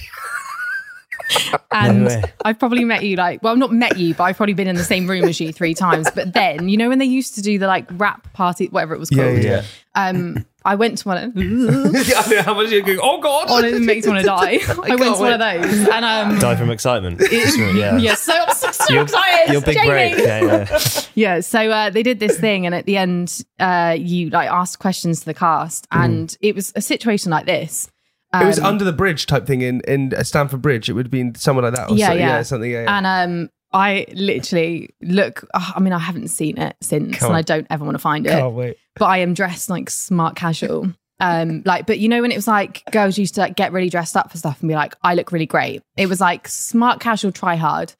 and 1.70 2.06
way. 2.06 2.22
I've 2.44 2.58
probably 2.58 2.84
met 2.84 3.04
you 3.04 3.16
like, 3.16 3.42
well, 3.42 3.56
not 3.56 3.72
met 3.72 3.98
you, 3.98 4.14
but 4.14 4.24
I've 4.24 4.36
probably 4.36 4.54
been 4.54 4.68
in 4.68 4.76
the 4.76 4.84
same 4.84 5.08
room 5.08 5.24
as 5.24 5.40
you 5.40 5.52
three 5.52 5.74
times. 5.74 6.08
But 6.14 6.32
then, 6.32 6.68
you 6.68 6.76
know, 6.76 6.88
when 6.88 6.98
they 6.98 7.04
used 7.04 7.34
to 7.36 7.42
do 7.42 7.58
the 7.58 7.66
like 7.66 7.86
rap 7.92 8.32
party, 8.32 8.68
whatever 8.68 8.94
it 8.94 8.98
was 8.98 9.10
called, 9.10 9.42
yeah. 9.42 9.64
um, 9.94 10.44
I 10.64 10.74
went 10.74 10.98
to 10.98 11.08
one 11.08 11.16
of 11.16 11.36
yeah, 11.36 12.22
I 12.22 12.30
know 12.30 12.42
how 12.42 12.54
much 12.54 12.70
you're 12.70 12.82
going. 12.82 12.98
Oh 13.00 13.20
God! 13.20 13.46
Oh, 13.48 13.64
it 13.64 13.80
makes 13.80 14.06
me 14.06 14.12
want 14.12 14.20
to 14.20 14.26
die. 14.26 14.58
I, 14.68 14.96
went 14.96 15.00
can't 15.00 15.16
to 15.16 15.20
one 15.20 15.32
of 15.32 15.38
those, 15.40 15.88
and 15.88 16.04
um, 16.04 16.38
Die 16.38 16.56
from 16.56 16.70
excitement. 16.70 17.20
yeah. 17.30 17.96
yeah, 17.96 18.14
so, 18.14 18.34
so, 18.54 18.70
so 18.70 18.92
Your, 18.92 19.04
excited. 19.04 19.52
your 19.52 19.62
big 19.62 19.76
Jamie. 19.76 19.88
break. 19.88 20.18
Yeah, 20.18 20.40
yeah. 20.42 20.80
Yeah, 21.14 21.40
so 21.40 21.70
uh, 21.70 21.90
they 21.90 22.02
did 22.02 22.20
this 22.20 22.38
thing, 22.38 22.66
and 22.66 22.74
at 22.74 22.84
the 22.84 22.98
end, 22.98 23.42
uh, 23.58 23.96
you 23.98 24.28
like 24.30 24.50
asked 24.50 24.78
questions 24.80 25.20
to 25.20 25.26
the 25.26 25.34
cast, 25.34 25.86
and 25.90 26.36
it 26.42 26.54
was 26.54 26.72
a 26.76 26.82
situation 26.82 27.30
like 27.30 27.46
this. 27.46 27.90
It 28.32 28.44
was 28.46 28.58
Um, 28.58 28.66
under 28.66 28.84
the 28.84 28.92
bridge 28.92 29.26
type 29.26 29.46
thing 29.46 29.62
in 29.62 29.80
in 29.88 30.12
Stamford 30.24 30.62
Bridge. 30.62 30.88
It 30.88 30.92
would 30.92 31.06
have 31.06 31.10
been 31.10 31.34
somewhere 31.34 31.64
like 31.64 31.74
that. 31.74 31.90
Or 31.90 31.96
Yeah, 31.96 32.08
so, 32.08 32.12
yeah. 32.14 32.42
something. 32.42 32.70
Yeah, 32.70 32.82
yeah. 32.82 32.96
and 32.98 33.06
um, 33.06 33.50
I 33.72 34.06
literally 34.12 34.90
look. 35.02 35.48
oh, 35.54 35.72
I 35.74 35.80
mean, 35.80 35.92
I 35.92 35.98
haven't 35.98 36.28
seen 36.28 36.58
it 36.58 36.76
since, 36.80 37.18
Can't- 37.18 37.30
and 37.30 37.36
I 37.36 37.42
don't 37.42 37.66
ever 37.70 37.84
want 37.84 37.94
to 37.96 38.00
find 38.00 38.26
it. 38.26 38.30
Can't 38.30 38.54
wait. 38.54 38.76
But 38.96 39.06
I 39.06 39.18
am 39.18 39.34
dressed 39.34 39.68
like 39.70 39.90
smart 39.90 40.36
casual. 40.36 40.92
Um, 41.22 41.62
like, 41.66 41.86
but 41.86 41.98
you 41.98 42.08
know 42.08 42.22
when 42.22 42.32
it 42.32 42.36
was 42.36 42.48
like 42.48 42.82
girls 42.92 43.18
used 43.18 43.34
to 43.34 43.42
like 43.42 43.54
get 43.54 43.72
really 43.72 43.90
dressed 43.90 44.16
up 44.16 44.30
for 44.30 44.38
stuff 44.38 44.60
and 44.60 44.68
be 44.68 44.74
like, 44.74 44.94
I 45.02 45.14
look 45.14 45.32
really 45.32 45.44
great. 45.46 45.82
It 45.98 46.06
was 46.06 46.18
like 46.20 46.48
smart 46.48 46.98
casual, 47.00 47.30
try 47.32 47.56
hard. 47.56 47.92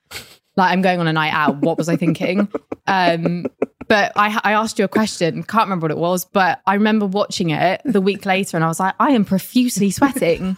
Like 0.60 0.72
I'm 0.72 0.82
going 0.82 1.00
on 1.00 1.08
a 1.08 1.12
night 1.12 1.32
out. 1.32 1.56
What 1.58 1.78
was 1.78 1.88
I 1.88 1.96
thinking? 1.96 2.48
Um, 2.86 3.46
but 3.88 4.12
I, 4.14 4.40
I 4.44 4.52
asked 4.52 4.78
you 4.78 4.84
a 4.84 4.88
question. 4.88 5.42
Can't 5.42 5.64
remember 5.64 5.84
what 5.86 5.90
it 5.90 5.98
was, 5.98 6.24
but 6.24 6.60
I 6.66 6.74
remember 6.74 7.06
watching 7.06 7.50
it 7.50 7.80
the 7.84 8.00
week 8.00 8.24
later, 8.24 8.56
and 8.56 8.62
I 8.62 8.68
was 8.68 8.78
like, 8.78 8.94
I 9.00 9.10
am 9.10 9.24
profusely 9.24 9.90
sweating. 9.90 10.56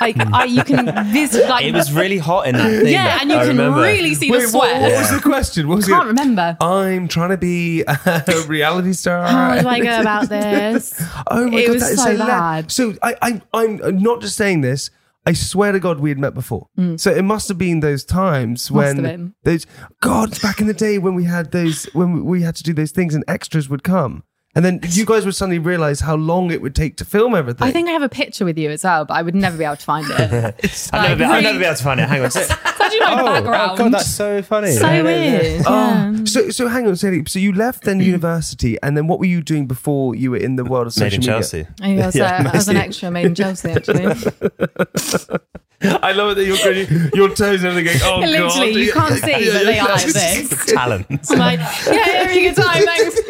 like 0.00 0.16
I, 0.18 0.44
you 0.46 0.64
can 0.64 0.86
visit. 1.12 1.48
Like 1.48 1.66
It 1.66 1.72
was 1.72 1.92
really 1.92 2.18
hot 2.18 2.48
in 2.48 2.56
that 2.56 2.68
thing. 2.82 2.92
yeah, 2.92 3.18
and 3.20 3.30
you 3.30 3.36
I 3.36 3.40
can 3.46 3.48
remember. 3.56 3.80
really 3.80 4.14
see 4.14 4.28
Wait, 4.30 4.38
the 4.50 4.56
what, 4.58 4.68
sweat. 4.68 4.82
what 4.82 4.92
was 4.98 5.10
the 5.12 5.20
question? 5.20 5.68
What 5.68 5.76
was 5.76 5.86
Can't 5.86 6.04
it? 6.04 6.08
remember. 6.08 6.56
I'm 6.60 7.06
trying 7.06 7.30
to 7.30 7.36
be 7.36 7.82
a 7.86 8.24
reality 8.48 8.92
star. 8.92 9.24
How 9.24 9.60
do 9.62 9.68
I 9.68 9.78
go 9.80 10.00
about 10.00 10.28
this? 10.28 11.00
Oh 11.28 11.48
my 11.48 11.58
It 11.60 11.66
god, 11.68 11.72
was 11.74 11.82
that 11.82 11.92
is 11.92 12.02
so 12.02 12.16
so 12.16 12.26
bad. 12.26 12.72
So 12.72 12.94
I, 13.02 13.14
I, 13.22 13.42
I'm 13.52 13.98
not 14.02 14.20
just 14.20 14.36
saying 14.36 14.62
this. 14.62 14.90
I 15.26 15.32
swear 15.32 15.72
to 15.72 15.80
God, 15.80 16.00
we 16.00 16.10
had 16.10 16.18
met 16.18 16.34
before. 16.34 16.68
So 16.96 17.10
it 17.10 17.22
must 17.22 17.48
have 17.48 17.56
been 17.58 17.80
those 17.80 18.04
times 18.04 18.68
Mm. 18.68 18.74
When 18.74 19.34
those 19.44 19.66
God 20.00 20.40
back 20.42 20.60
in 20.60 20.66
the 20.66 20.74
day 20.74 20.98
when 20.98 21.14
we 21.14 21.24
had 21.24 21.50
those 21.52 21.84
when 21.94 22.24
we 22.24 22.42
had 22.42 22.56
to 22.56 22.62
do 22.62 22.72
those 22.74 22.92
things 22.92 23.14
and 23.14 23.24
extras 23.26 23.68
would 23.68 23.82
come, 23.82 24.24
and 24.54 24.64
then 24.64 24.80
you 24.90 25.04
guys 25.04 25.24
would 25.24 25.34
suddenly 25.34 25.58
realize 25.58 26.00
how 26.00 26.14
long 26.16 26.50
it 26.50 26.62
would 26.62 26.74
take 26.74 26.96
to 26.98 27.04
film 27.04 27.34
everything. 27.34 27.66
I 27.66 27.70
think 27.72 27.88
I 27.88 27.92
have 27.92 28.02
a 28.02 28.08
picture 28.08 28.44
with 28.44 28.56
you 28.58 28.70
as 28.70 28.84
well, 28.84 29.04
but 29.04 29.14
I 29.14 29.22
would 29.22 29.34
never 29.34 29.56
be 29.56 29.64
able 29.64 29.76
to 29.76 29.84
find 29.84 30.06
it. 30.08 30.20
I'll 30.92 31.02
never, 31.02 31.08
Like, 31.08 31.18
be, 31.18 31.24
I'll 31.24 31.30
really- 31.30 31.42
never 31.42 31.58
be 31.58 31.64
able 31.64 31.76
to 31.76 31.82
find 31.84 32.00
it. 32.00 32.08
Hang 32.08 32.20
on. 32.20 32.26
It's 32.26 32.36
actually 32.36 33.00
my 33.00 33.20
oh, 33.22 33.24
background. 33.26 33.70
oh, 33.72 33.76
God, 33.76 33.92
that's 33.92 34.10
so 34.10 34.42
funny. 34.42 34.72
so 34.72 34.86
Yeah, 34.86 35.02
yeah, 35.02 35.02
yeah. 35.02 35.40
weird. 35.42 35.62
Oh, 35.66 35.70
yeah. 36.18 36.24
so 36.24 36.50
so 36.50 36.68
hang 36.68 36.86
on, 36.86 36.96
Sadie. 36.96 37.24
So 37.26 37.38
you 37.38 37.52
left 37.52 37.84
then 37.84 38.00
university, 38.00 38.76
and 38.82 38.96
then 38.96 39.06
what 39.06 39.18
were 39.18 39.24
you 39.26 39.42
doing 39.42 39.66
before 39.66 40.14
you 40.14 40.30
were 40.30 40.36
in 40.36 40.56
the 40.56 40.64
world 40.64 40.86
of 40.86 40.92
social 40.92 41.06
Made 41.06 41.14
in 41.14 41.20
media? 41.20 41.32
Chelsea. 41.34 41.66
I 41.82 41.94
was, 42.06 42.14
Yeah, 42.16 42.36
uh, 42.46 42.50
I 42.52 42.56
was 42.56 42.68
an 42.68 42.76
extra 42.76 43.10
made 43.10 43.26
in 43.26 43.34
Chelsea, 43.34 43.70
actually. 43.70 44.14
I 45.82 46.12
love 46.12 46.30
it 46.32 46.34
that 46.36 46.44
you're 46.46 46.56
going, 46.56 47.10
your 47.14 47.28
toes 47.34 47.62
and 47.62 47.76
everything. 47.76 47.98
Going, 48.00 48.24
oh 48.24 48.30
Literally, 48.30 48.72
god, 48.72 48.74
you 48.80 48.92
can't 48.92 49.14
see, 49.14 49.50
but 49.52 49.64
they 49.64 49.78
are 49.78 49.88
like 49.88 50.04
this. 50.06 50.64
Talent. 50.72 51.06
I'm 51.30 51.38
like, 51.38 51.58
yeah, 51.58 51.92
having 52.04 52.38
a 52.38 52.54
good 52.54 52.56
time, 52.56 52.84
thanks. 52.84 53.20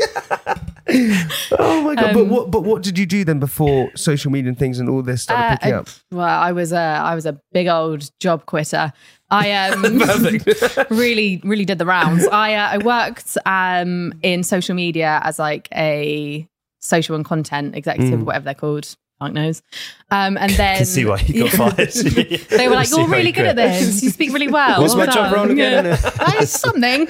Oh 1.59 1.83
my 1.83 1.95
god! 1.95 2.13
but 2.15 2.21
Um, 2.23 2.29
what? 2.29 2.51
But 2.51 2.63
what 2.63 2.83
did 2.83 2.99
you 2.99 3.07
do 3.07 3.25
then 3.25 3.41
before 3.41 3.91
social 3.97 4.31
media 4.31 4.51
and 4.51 4.59
things 4.59 4.79
and 4.79 4.89
all 4.89 5.03
this 5.03 5.23
started 5.23 5.45
Uh, 5.45 5.57
picking 5.57 5.75
I- 5.75 5.79
up? 5.79 5.89
well, 6.13 6.41
I 6.41 6.53
was 6.53 6.73
a, 6.73 6.79
I 6.79 7.15
was 7.15 7.27
a 7.27 7.41
big 7.53 7.67
old 7.69 8.11
job 8.21 8.47
quitter. 8.47 8.93
I 9.31 9.51
um, 9.71 9.83
really, 10.91 11.41
really 11.43 11.65
did 11.65 11.79
the 11.79 11.87
rounds. 11.87 12.27
I, 12.29 12.55
uh, 12.55 12.69
I 12.73 12.79
worked 12.79 13.37
um, 13.47 14.13
in 14.23 14.43
social 14.45 14.75
media 14.77 15.21
as 15.25 15.39
like 15.39 15.69
a 15.75 16.47
social 16.81 17.17
and 17.17 17.25
content 17.25 17.75
executive, 17.75 18.21
or 18.21 18.25
whatever 18.25 18.45
they're 18.45 18.55
called. 18.55 18.95
Fuck 19.21 19.33
knows. 19.33 19.63
Um, 20.11 20.37
and 20.37 20.51
then 20.57 20.77
can 20.79 20.87
see 20.87 21.05
why 21.05 21.21
you 21.27 21.49
got 21.51 21.75
fired. 21.77 21.93
They 22.51 22.69
were 22.69 22.75
like, 22.75 22.91
"You're 22.91 23.09
really 23.09 23.29
you 23.29 23.33
good 23.33 23.47
at 23.47 23.57
this. 23.57 24.03
You 24.03 24.11
speak 24.11 24.33
really 24.33 24.49
well." 24.49 24.81
What's 24.83 24.95
my 24.95 25.07
job 25.07 25.15
done." 25.15 25.33
role 25.33 25.51
again? 25.51 25.85
Yeah. 25.85 25.97
That's 25.97 26.59
something. 26.61 27.07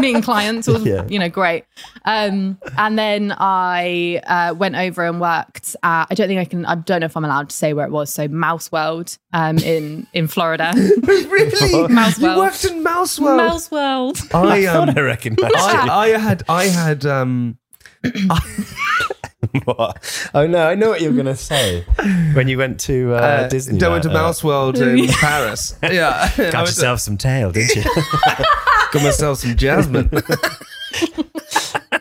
Meeting 0.00 0.22
clients 0.22 0.66
was, 0.68 0.84
Yeah. 0.84 1.04
you 1.08 1.18
know, 1.18 1.28
great. 1.28 1.64
Um, 2.04 2.58
and 2.78 2.98
then 2.98 3.34
I 3.38 4.20
uh, 4.26 4.54
went 4.54 4.76
over 4.76 5.04
and 5.04 5.20
worked. 5.20 5.76
At, 5.82 6.06
I 6.10 6.14
don't 6.14 6.28
think 6.28 6.40
I 6.40 6.44
can. 6.44 6.64
I 6.66 6.76
don't 6.76 7.00
know 7.00 7.06
if 7.06 7.16
I'm 7.16 7.24
allowed 7.24 7.50
to 7.50 7.56
say 7.56 7.72
where 7.72 7.86
it 7.86 7.92
was. 7.92 8.10
So 8.12 8.28
Mouse 8.28 8.70
World 8.72 9.18
um, 9.32 9.58
in 9.58 10.06
in 10.12 10.28
Florida. 10.28 10.72
really? 10.76 11.88
Mouse 11.88 12.18
World. 12.18 12.36
you 12.36 12.42
worked 12.42 12.64
in 12.64 12.82
Mouse 12.82 13.18
World. 13.20 13.36
Mouse 13.38 13.70
World. 13.70 14.18
I 14.32 14.66
um, 14.66 14.90
I 14.90 15.00
recognise 15.00 15.50
I, 15.56 15.88
I 15.88 16.08
had 16.18 16.42
I 16.48 16.64
had 16.64 17.04
um 17.06 17.58
what? 19.64 20.30
Oh 20.34 20.46
no, 20.46 20.66
I 20.68 20.74
know 20.74 20.90
what 20.90 21.00
you're 21.00 21.12
gonna 21.14 21.36
say. 21.36 21.84
When 22.34 22.46
you 22.48 22.58
went 22.58 22.78
to 22.80 23.14
uh, 23.14 23.18
uh, 23.18 23.48
Disney, 23.48 23.82
I 23.82 23.88
went 23.88 24.02
to 24.04 24.10
uh, 24.10 24.12
Mouse 24.12 24.44
World 24.44 24.78
in 24.78 25.06
Paris. 25.08 25.76
Yeah, 25.82 26.30
Got 26.36 26.38
went 26.38 26.52
to- 26.52 26.58
yourself 26.60 27.00
some 27.00 27.16
tail, 27.16 27.50
didn't 27.52 27.74
you? 27.76 27.82
got 28.92 29.02
myself 29.02 29.38
some 29.38 29.56
jasmine. 29.56 30.10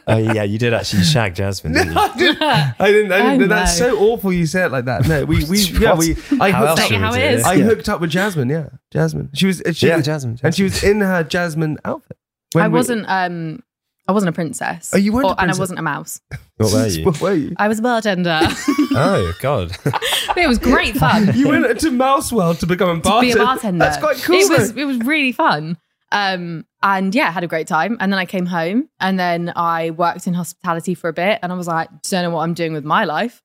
oh 0.08 0.18
yeah, 0.18 0.44
you 0.44 0.58
did 0.58 0.74
actually 0.74 1.04
shag 1.04 1.36
Jasmine, 1.36 1.74
didn't 1.74 1.94
you? 1.94 1.98
I 2.00 2.18
didn't. 2.18 2.42
I 2.42 2.92
didn't. 2.92 3.12
I 3.12 3.38
know. 3.38 3.48
That's 3.48 3.80
know. 3.80 3.90
so 3.96 4.00
awful. 4.00 4.34
You 4.34 4.46
say 4.46 4.66
it 4.66 4.72
like 4.72 4.86
that. 4.86 5.08
No, 5.08 5.26
we 5.26 5.44
we 5.46 5.60
yeah 5.60 5.96
we. 5.96 6.16
I 6.40 6.52
How 6.52 6.68
hooked 6.68 6.80
else 6.82 6.92
up. 6.92 6.98
How 7.00 7.12
would 7.12 7.20
it 7.22 7.32
you 7.32 7.38
is. 7.38 7.44
do 7.44 7.50
I 7.50 7.54
Yeah. 7.54 7.64
hooked 7.66 7.90
up 7.90 8.02
with 8.02 8.10
Jasmine. 8.10 8.50
Yeah, 8.50 8.70
Jasmine. 8.92 9.30
She 9.34 9.48
was. 9.48 9.62
She 9.74 9.88
Yeah, 9.88 9.98
was, 9.98 10.06
Jasmine, 10.06 10.40
and 10.44 10.54
she 10.54 10.64
was 10.64 10.84
in 10.84 11.02
her 11.02 11.24
Jasmine 11.24 11.78
outfit. 11.86 12.18
When 12.54 12.64
I 12.64 12.68
we- 12.68 12.74
wasn't. 12.74 13.06
Um, 13.08 13.64
I 14.10 14.12
wasn't 14.12 14.30
a 14.30 14.34
princess. 14.34 14.92
Oh, 14.94 14.98
you 14.98 15.14
weren't 15.14 15.28
a 15.28 15.30
Or- 15.30 15.36
and 15.42 15.52
I 15.52 15.56
wasn't 15.56 15.78
a 15.80 15.84
mouse. 15.84 16.20
What 16.58 16.74
were 16.74 16.88
you? 16.88 17.06
What 17.10 17.22
were 17.22 17.34
you? 17.36 17.54
I 17.58 17.68
was 17.68 17.80
a 17.80 17.82
bartender. 17.82 18.42
Oh 18.92 19.34
God. 19.40 19.72
it 20.36 20.48
was 20.48 20.58
great 20.58 20.98
fun. 20.98 21.32
You 21.36 21.48
went 21.48 21.80
to 21.80 21.92
Mouse 21.92 22.32
World 22.34 22.60
to 22.62 22.66
become 22.66 22.90
a 22.90 22.96
to 22.96 23.02
bartender. 23.02 23.36
be 23.36 23.40
a 23.40 23.46
bartender. 23.46 23.80
That's 23.86 23.98
quite 24.00 24.18
cool. 24.18 24.36
It 24.36 24.50
was 24.50 24.76
it 24.76 24.86
was 24.86 24.98
really 25.00 25.32
fun. 25.32 25.78
Um, 26.12 26.66
and 26.82 27.14
yeah, 27.14 27.30
had 27.32 27.44
a 27.44 27.48
great 27.48 27.68
time. 27.68 27.98
And 28.00 28.12
then 28.12 28.18
I 28.18 28.26
came 28.26 28.48
home 28.48 28.90
and 29.00 29.20
then 29.20 29.54
I 29.56 29.92
worked 29.92 30.26
in 30.26 30.34
hospitality 30.34 30.96
for 30.96 31.08
a 31.08 31.14
bit 31.14 31.38
and 31.44 31.52
I 31.52 31.56
was 31.56 31.68
like, 31.68 31.88
don't 32.10 32.24
know 32.24 32.32
what 32.32 32.42
I'm 32.42 32.56
doing 32.56 32.74
with 32.74 32.84
my 32.84 33.04
life. 33.06 33.44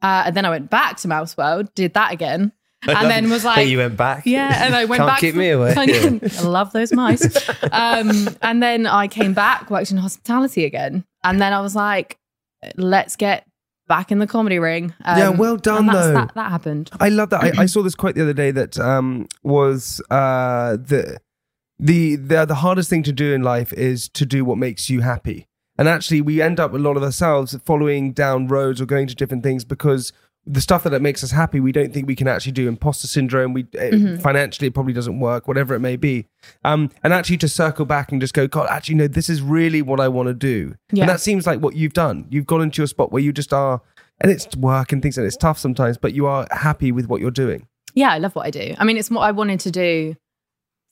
Uh, 0.00 0.22
and 0.26 0.36
then 0.36 0.44
I 0.46 0.50
went 0.50 0.70
back 0.70 0.98
to 0.98 1.08
Mouse 1.08 1.36
World, 1.36 1.74
did 1.74 1.94
that 1.94 2.12
again. 2.12 2.52
And 2.88 3.10
then 3.10 3.30
was 3.30 3.44
like, 3.44 3.66
you 3.68 3.78
went 3.78 3.96
back. 3.96 4.24
yeah, 4.26 4.64
and 4.64 4.74
I 4.74 4.84
went 4.84 4.98
Can't 5.00 5.08
back. 5.08 5.20
keep 5.20 5.34
me 5.34 5.50
away. 5.50 5.74
I, 5.76 6.20
I 6.38 6.42
love 6.42 6.72
those 6.72 6.92
mice. 6.92 7.48
Um, 7.72 8.28
and 8.42 8.62
then 8.62 8.86
I 8.86 9.08
came 9.08 9.34
back, 9.34 9.70
worked 9.70 9.90
in 9.90 9.96
hospitality 9.98 10.64
again, 10.64 11.04
and 11.22 11.40
then 11.40 11.52
I 11.52 11.60
was 11.60 11.74
like, 11.74 12.18
let's 12.76 13.16
get 13.16 13.46
back 13.86 14.10
in 14.10 14.18
the 14.18 14.26
comedy 14.26 14.58
ring. 14.58 14.94
Um, 15.04 15.18
Yeah, 15.18 15.28
well 15.30 15.56
done, 15.56 15.80
and 15.80 15.88
that's- 15.88 16.06
though. 16.06 16.14
That, 16.14 16.34
that 16.34 16.50
happened. 16.50 16.90
I 17.00 17.08
love 17.10 17.30
that. 17.30 17.44
I, 17.44 17.62
I 17.62 17.66
saw 17.74 17.82
this 17.82 17.94
quote 17.94 18.14
the 18.14 18.22
other 18.22 18.32
day 18.32 18.50
that 18.50 18.78
um, 18.78 19.26
was 19.42 20.00
uh, 20.10 20.72
the, 20.76 21.18
the 21.78 22.16
the 22.16 22.44
the 22.46 22.54
hardest 22.56 22.88
thing 22.88 23.02
to 23.02 23.12
do 23.12 23.32
in 23.34 23.42
life 23.42 23.72
is 23.72 24.08
to 24.10 24.24
do 24.24 24.44
what 24.44 24.58
makes 24.58 24.88
you 24.88 25.00
happy. 25.00 25.46
And 25.76 25.88
actually, 25.88 26.20
we 26.20 26.40
end 26.40 26.60
up 26.60 26.72
a 26.72 26.78
lot 26.78 26.96
of 26.96 27.02
ourselves 27.02 27.58
following 27.64 28.12
down 28.12 28.46
roads 28.46 28.80
or 28.80 28.86
going 28.86 29.08
to 29.08 29.14
different 29.14 29.42
things 29.42 29.64
because 29.64 30.12
the 30.46 30.60
stuff 30.60 30.84
that 30.84 31.00
makes 31.00 31.24
us 31.24 31.30
happy, 31.30 31.58
we 31.58 31.72
don't 31.72 31.92
think 31.94 32.06
we 32.06 32.14
can 32.14 32.28
actually 32.28 32.52
do. 32.52 32.68
Imposter 32.68 33.06
syndrome, 33.06 33.52
we 33.54 33.64
Mm-hmm. 33.64 34.20
financially 34.20 34.68
it 34.68 34.74
probably 34.74 34.92
doesn't 34.92 35.18
work, 35.20 35.48
whatever 35.48 35.74
it 35.74 35.80
may 35.80 35.96
be. 35.96 36.26
Um, 36.64 36.90
and 37.02 37.12
actually, 37.12 37.38
to 37.38 37.48
circle 37.48 37.84
back 37.86 38.12
and 38.12 38.20
just 38.20 38.34
go, 38.34 38.46
God, 38.46 38.68
actually, 38.70 38.96
no, 38.96 39.08
this 39.08 39.28
is 39.30 39.40
really 39.40 39.80
what 39.82 40.00
I 40.00 40.08
want 40.08 40.28
to 40.28 40.34
do. 40.34 40.74
Yeah. 40.92 41.04
And 41.04 41.10
that 41.10 41.20
seems 41.20 41.46
like 41.46 41.60
what 41.60 41.74
you've 41.76 41.94
done. 41.94 42.26
You've 42.30 42.46
gone 42.46 42.60
into 42.62 42.82
a 42.82 42.86
spot 42.86 43.10
where 43.12 43.22
you 43.22 43.32
just 43.32 43.52
are, 43.52 43.80
and 44.20 44.30
it's 44.30 44.54
work 44.56 44.92
and 44.92 45.00
things, 45.02 45.16
and 45.18 45.26
it's 45.26 45.36
tough 45.36 45.58
sometimes, 45.58 45.96
but 45.98 46.12
you 46.14 46.26
are 46.26 46.46
happy 46.50 46.92
with 46.92 47.06
what 47.08 47.20
you're 47.20 47.30
doing. 47.30 47.66
Yeah, 47.94 48.10
I 48.12 48.18
love 48.18 48.34
what 48.34 48.46
I 48.46 48.50
do. 48.50 48.74
I 48.78 48.84
mean, 48.84 48.96
it's 48.98 49.10
what 49.10 49.20
I 49.22 49.30
wanted 49.30 49.60
to 49.60 49.70
do 49.70 50.14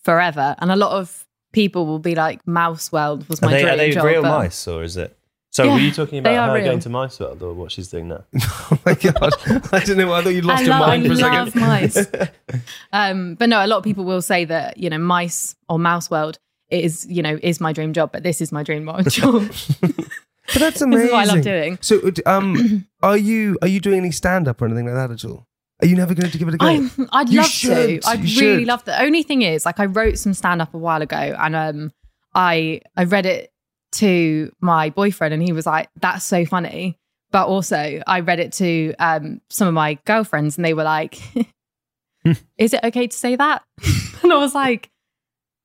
forever. 0.05 0.55
And 0.59 0.71
a 0.71 0.77
lot 0.77 0.93
of 0.93 1.27
people 1.53 1.85
will 1.87 1.99
be 1.99 2.15
like, 2.15 2.47
Mouse 2.47 2.91
World 2.93 3.29
was 3.29 3.43
my 3.43 3.49
Are 3.49 3.51
they, 3.51 3.61
dream 3.63 3.73
are 3.73 3.77
they 3.77 3.91
job. 3.93 4.05
real 4.05 4.23
but- 4.23 4.39
mice 4.39 4.67
or 4.69 4.83
is 4.83 4.97
it? 4.97 5.17
So 5.53 5.65
Yeah, 5.65 5.75
were 5.75 5.81
you 5.81 5.93
talking 5.93 6.19
about 6.19 6.35
are 6.35 6.49
her 6.49 6.55
real. 6.55 6.65
going 6.65 6.81
to 6.81 6.89
Mice 6.89 7.21
World 7.21 7.43
or 7.43 7.53
what 7.53 7.71
she's 7.71 7.89
doing 7.89 8.09
now? 8.09 8.25
oh 8.43 8.79
my 8.87 8.95
god! 8.95 9.33
I 9.73 9.81
didn't 9.81 9.99
know. 9.99 10.13
I 10.13 10.23
thought 10.23 10.31
you 10.31 10.41
lost 10.41 10.63
I, 10.63 10.65
your 10.65 10.71
love, 10.79 10.89
mind 10.89 11.07
for 11.07 11.13
a 11.13 11.17
second. 11.17 11.35
I 11.35 11.43
love 11.45 11.55
mice. 11.55 12.07
um, 12.93 13.35
but 13.35 13.49
no, 13.51 13.65
a 13.65 13.67
lot 13.67 13.77
of 13.77 13.85
people 13.85 14.05
will 14.05 14.23
say 14.23 14.47
that, 14.47 14.79
you 14.79 14.89
know, 14.89 14.97
mice 14.99 15.55
or 15.69 15.79
mouse 15.79 16.11
world 16.11 16.39
is, 16.71 17.07
you 17.07 17.23
know, 17.23 17.39
is 17.43 17.61
my 17.61 17.73
dream 17.75 17.93
job, 17.93 18.13
but 18.13 18.23
this 18.23 18.41
is 18.41 18.51
my 18.51 18.63
dream 18.63 18.87
job. 19.09 19.51
But 19.81 20.59
that's 20.59 20.75
This 20.81 20.83
amazing. 20.83 21.07
is 21.07 21.13
what 21.13 21.29
I 21.29 21.35
love 21.35 21.43
doing. 21.43 21.79
So, 21.83 22.11
um, 22.27 22.87
are 23.03 23.17
you 23.19 23.59
are 23.63 23.69
you 23.69 23.79
doing 23.81 23.99
any 23.99 24.11
stand 24.11 24.49
up 24.49 24.61
or 24.63 24.67
anything 24.67 24.87
like 24.87 24.95
that 24.95 25.11
at 25.11 25.25
all? 25.25 25.47
Are 25.83 25.87
you 25.87 25.97
never 25.97 26.15
going 26.15 26.31
to 26.31 26.39
give 26.39 26.49
it 26.49 26.55
a 26.55 26.57
go? 26.59 26.67
I'm, 26.67 26.91
I'd 27.13 27.29
You 27.29 27.41
love 27.41 27.47
should. 27.51 28.03
to. 28.03 28.09
I'd 28.09 28.21
You 28.21 28.41
really 28.41 28.61
should. 28.63 28.69
love 28.69 28.81
to. 28.85 28.93
The 28.93 29.03
only 29.03 29.23
thing 29.23 29.43
is, 29.43 29.67
like, 29.67 29.81
I 29.81 29.85
wrote 29.87 30.17
some 30.17 30.33
stand 30.33 30.63
up 30.63 30.73
a 30.75 30.79
while 30.79 31.03
ago, 31.03 31.17
and 31.17 31.55
um, 31.57 31.93
I 32.35 32.81
I 32.97 33.05
read 33.05 33.27
it 33.27 33.52
to 33.93 34.53
my 34.61 34.91
boyfriend, 34.91 35.35
and 35.35 35.43
he 35.43 35.53
was 35.53 35.67
like, 35.67 35.89
"That's 36.01 36.25
so 36.25 36.45
funny." 36.45 36.99
But 37.31 37.47
also, 37.47 38.03
I 38.07 38.21
read 38.21 38.41
it 38.41 38.53
to 38.55 38.95
um 38.99 39.41
some 39.49 39.69
of 39.69 39.75
my 39.75 39.99
girlfriends, 40.05 40.57
and 40.57 40.65
they 40.65 40.75
were 40.75 40.85
like, 40.85 41.19
"Is 42.59 42.73
it 42.75 42.81
okay 42.85 43.07
to 43.07 43.17
say 43.17 43.37
that?" 43.37 43.63
and 44.23 44.33
I 44.33 44.37
was 44.39 44.55
like, 44.55 44.91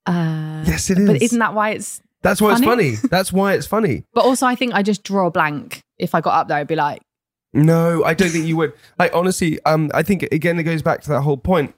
uh, 0.06 0.64
yes, 0.66 0.90
it 0.90 0.98
is. 1.00 1.08
"But 1.08 1.22
isn't 1.22 1.40
that 1.40 1.54
why 1.54 1.72
it's?" 1.72 2.02
That's 2.24 2.42
why 2.42 2.54
funny? 2.56 2.88
it's 2.90 3.00
funny. 3.02 3.10
That's 3.10 3.32
why 3.32 3.54
it's 3.54 3.68
funny. 3.68 4.04
But 4.14 4.26
also, 4.26 4.48
I 4.48 4.56
think 4.56 4.74
I 4.74 4.82
just 4.82 5.04
draw 5.04 5.28
a 5.28 5.32
blank. 5.32 5.82
If 5.98 6.16
I 6.16 6.22
got 6.22 6.34
up 6.34 6.48
there, 6.48 6.58
I'd 6.58 6.68
be 6.68 6.76
like, 6.76 7.02
No, 7.54 8.04
I 8.04 8.14
don't 8.14 8.30
think 8.30 8.46
you 8.46 8.58
would. 8.58 8.74
Like 8.98 9.14
honestly, 9.14 9.60
um, 9.66 9.92
I 9.94 10.04
think 10.04 10.24
again 10.24 10.60
it 10.60 10.64
goes 10.64 10.82
back 10.82 11.02
to 11.02 11.10
that 11.10 11.22
whole 11.22 11.38
point. 11.38 11.74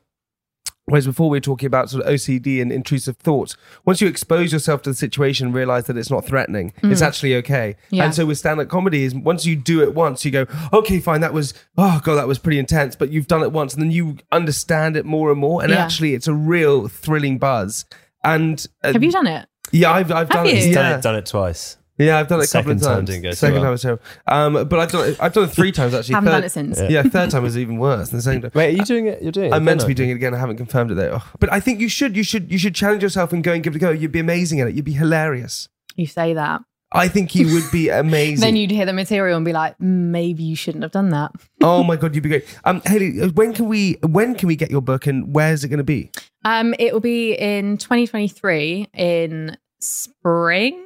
Whereas 0.89 1.05
before 1.05 1.29
we 1.29 1.37
were 1.37 1.41
talking 1.41 1.67
about 1.67 1.89
sort 1.89 2.03
of 2.05 2.13
OCD 2.13 2.61
and 2.61 2.71
intrusive 2.71 3.17
thoughts, 3.17 3.55
once 3.85 4.01
you 4.01 4.07
expose 4.07 4.51
yourself 4.51 4.81
to 4.83 4.89
the 4.91 4.95
situation 4.95 5.47
and 5.47 5.55
realize 5.55 5.85
that 5.85 5.97
it's 5.97 6.09
not 6.09 6.25
threatening, 6.25 6.73
it's 6.83 7.01
actually 7.01 7.35
okay. 7.35 7.75
Yeah. 7.89 8.05
And 8.05 8.15
so 8.15 8.25
with 8.25 8.37
stand-up 8.37 8.67
comedy 8.69 9.03
is 9.03 9.13
once 9.15 9.45
you 9.45 9.55
do 9.55 9.81
it 9.81 9.93
once, 9.93 10.25
you 10.25 10.31
go, 10.31 10.45
okay, 10.73 10.99
fine, 10.99 11.21
that 11.21 11.33
was 11.33 11.53
oh 11.77 12.01
god, 12.03 12.15
that 12.15 12.27
was 12.27 12.39
pretty 12.39 12.59
intense, 12.59 12.95
but 12.95 13.09
you've 13.11 13.27
done 13.27 13.43
it 13.43 13.51
once, 13.51 13.73
and 13.73 13.81
then 13.83 13.91
you 13.91 14.17
understand 14.31 14.97
it 14.97 15.05
more 15.05 15.31
and 15.31 15.39
more, 15.39 15.61
and 15.61 15.71
Yeah. 15.71 15.83
actually 15.83 16.13
it's 16.13 16.27
a 16.27 16.33
real 16.33 16.87
thrilling 16.87 17.37
buzz. 17.37 17.85
And 18.23 18.65
uh, 18.83 18.91
"Have 18.93 19.03
you 19.03 19.11
done 19.11 19.27
it?" 19.27 19.47
Yeah, 19.71 19.91
I've 19.91 20.11
I've 20.11 20.29
done 20.29 20.45
Have 20.45 20.55
it. 20.55 20.63
you? 20.63 20.69
Yeah. 20.69 20.73
done, 20.75 20.99
it, 20.99 21.01
done 21.03 21.15
it 21.15 21.25
twice. 21.25 21.77
Yeah, 21.99 22.17
I've 22.17 22.27
done 22.27 22.39
it 22.39 22.49
a 22.49 22.51
couple 22.51 22.71
of 22.71 22.79
Second 22.79 22.79
time 22.79 22.95
times. 22.99 23.09
didn't 23.09 23.23
go 23.23 23.29
too 23.31 23.35
Second 23.35 23.53
well. 23.55 23.63
time 23.63 23.71
was 23.71 23.81
terrible. 23.81 24.03
Um, 24.25 24.53
but 24.67 24.79
I've 24.79 24.91
done 24.91 25.09
it. 25.09 25.17
I've 25.21 25.33
done 25.33 25.43
it 25.43 25.51
three 25.51 25.71
times 25.71 25.93
actually. 25.93 26.15
Haven't 26.15 26.31
done 26.31 26.43
it 26.45 26.49
since. 26.51 26.79
Yeah, 26.89 27.03
third 27.03 27.29
time 27.31 27.43
was 27.43 27.57
even 27.57 27.77
worse 27.77 28.09
than 28.09 28.17
the 28.19 28.23
second 28.23 28.41
time. 28.43 28.51
Wait, 28.55 28.73
are 28.73 28.77
you 28.77 28.85
doing 28.85 29.07
it? 29.07 29.21
You're 29.21 29.31
doing 29.33 29.51
it. 29.51 29.55
I'm 29.55 29.63
meant 29.65 29.81
to 29.81 29.87
be 29.87 29.93
doing 29.93 30.09
it 30.09 30.13
again. 30.13 30.33
I 30.33 30.37
haven't 30.39 30.57
confirmed 30.57 30.91
it 30.91 30.95
though. 30.95 31.21
But 31.39 31.51
I 31.51 31.59
think 31.59 31.79
you 31.81 31.89
should. 31.89 32.15
You 32.17 32.23
should. 32.23 32.51
You 32.51 32.57
should 32.57 32.73
challenge 32.73 33.03
yourself 33.03 33.33
and 33.33 33.43
go 33.43 33.51
and 33.53 33.61
give 33.63 33.73
it 33.73 33.77
a 33.77 33.79
go. 33.79 33.91
You'd 33.91 34.11
be 34.13 34.19
amazing 34.19 34.61
at 34.61 34.67
it. 34.69 34.75
You'd 34.75 34.85
be 34.85 34.93
hilarious. 34.93 35.67
You 35.97 36.07
say 36.07 36.33
that. 36.33 36.61
I 36.91 37.07
think 37.07 37.35
you 37.35 37.53
would 37.53 37.69
be 37.71 37.89
amazing. 37.89 38.39
Then 38.39 38.55
you'd 38.55 38.71
hear 38.71 38.85
the 38.85 38.93
material 38.93 39.35
and 39.35 39.45
be 39.45 39.53
like, 39.53 39.73
"Mm, 39.77 40.09
maybe 40.09 40.41
you 40.41 40.55
shouldn't 40.55 40.83
have 40.83 40.91
done 40.91 41.09
that. 41.09 41.31
oh 41.61 41.83
my 41.83 41.95
god, 41.97 42.15
you'd 42.15 42.23
be 42.23 42.29
great. 42.29 42.45
Um, 42.63 42.81
Haley, 42.85 43.27
when 43.29 43.53
can 43.53 43.67
we? 43.67 43.97
When 44.01 44.33
can 44.35 44.47
we 44.47 44.55
get 44.55 44.71
your 44.71 44.81
book 44.81 45.05
and 45.05 45.35
where 45.35 45.51
is 45.53 45.63
it 45.63 45.67
going 45.67 45.77
to 45.79 45.83
be? 45.83 46.09
Um, 46.45 46.73
it 46.79 46.93
will 46.93 46.99
be 47.01 47.33
in 47.33 47.77
2023 47.77 48.87
in 48.95 49.57
spring. 49.81 50.85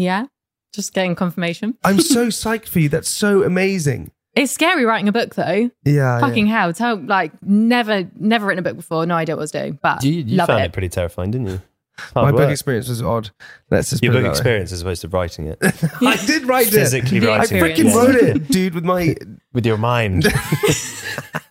Yeah, 0.00 0.26
just 0.72 0.94
getting 0.94 1.14
confirmation. 1.14 1.76
I'm 1.84 2.00
so 2.00 2.26
psyched 2.28 2.68
for 2.68 2.78
you. 2.80 2.88
That's 2.88 3.08
so 3.10 3.42
amazing. 3.42 4.10
It's 4.34 4.52
scary 4.52 4.84
writing 4.84 5.08
a 5.08 5.12
book 5.12 5.34
though. 5.34 5.70
Yeah. 5.84 6.20
Fucking 6.20 6.46
hell! 6.46 6.72
Tell 6.72 6.96
like 6.96 7.32
never, 7.42 8.08
never 8.16 8.46
written 8.46 8.64
a 8.64 8.68
book 8.68 8.76
before. 8.76 9.04
No 9.04 9.14
idea 9.16 9.34
what 9.36 9.40
I 9.40 9.42
was 9.42 9.50
doing, 9.50 9.78
but 9.82 10.02
You, 10.04 10.12
you 10.12 10.36
love 10.36 10.46
found 10.46 10.62
it. 10.62 10.66
it. 10.66 10.72
pretty 10.72 10.88
terrifying, 10.88 11.30
didn't 11.32 11.48
you? 11.48 11.60
My 12.14 12.22
Hard 12.22 12.36
book 12.36 12.50
experience 12.50 12.88
was 12.88 13.02
odd. 13.02 13.30
Let's 13.70 13.90
just 13.90 14.02
Your 14.02 14.12
book 14.12 14.22
that 14.22 14.28
way. 14.28 14.30
experience 14.32 14.72
as 14.72 14.80
opposed 14.82 15.02
to 15.02 15.08
writing 15.08 15.48
it. 15.48 15.58
I 16.00 16.16
did 16.26 16.44
write 16.44 16.68
it. 16.68 16.70
Physically 16.70 17.18
The 17.18 17.30
I 17.30 17.38
writing 17.38 17.58
it. 17.58 17.62
freaking 17.62 17.94
wrote 17.94 18.14
it, 18.14 18.48
dude, 18.48 18.74
with 18.74 18.84
my 18.84 19.16
With 19.52 19.66
your 19.66 19.76
mind. 19.76 20.24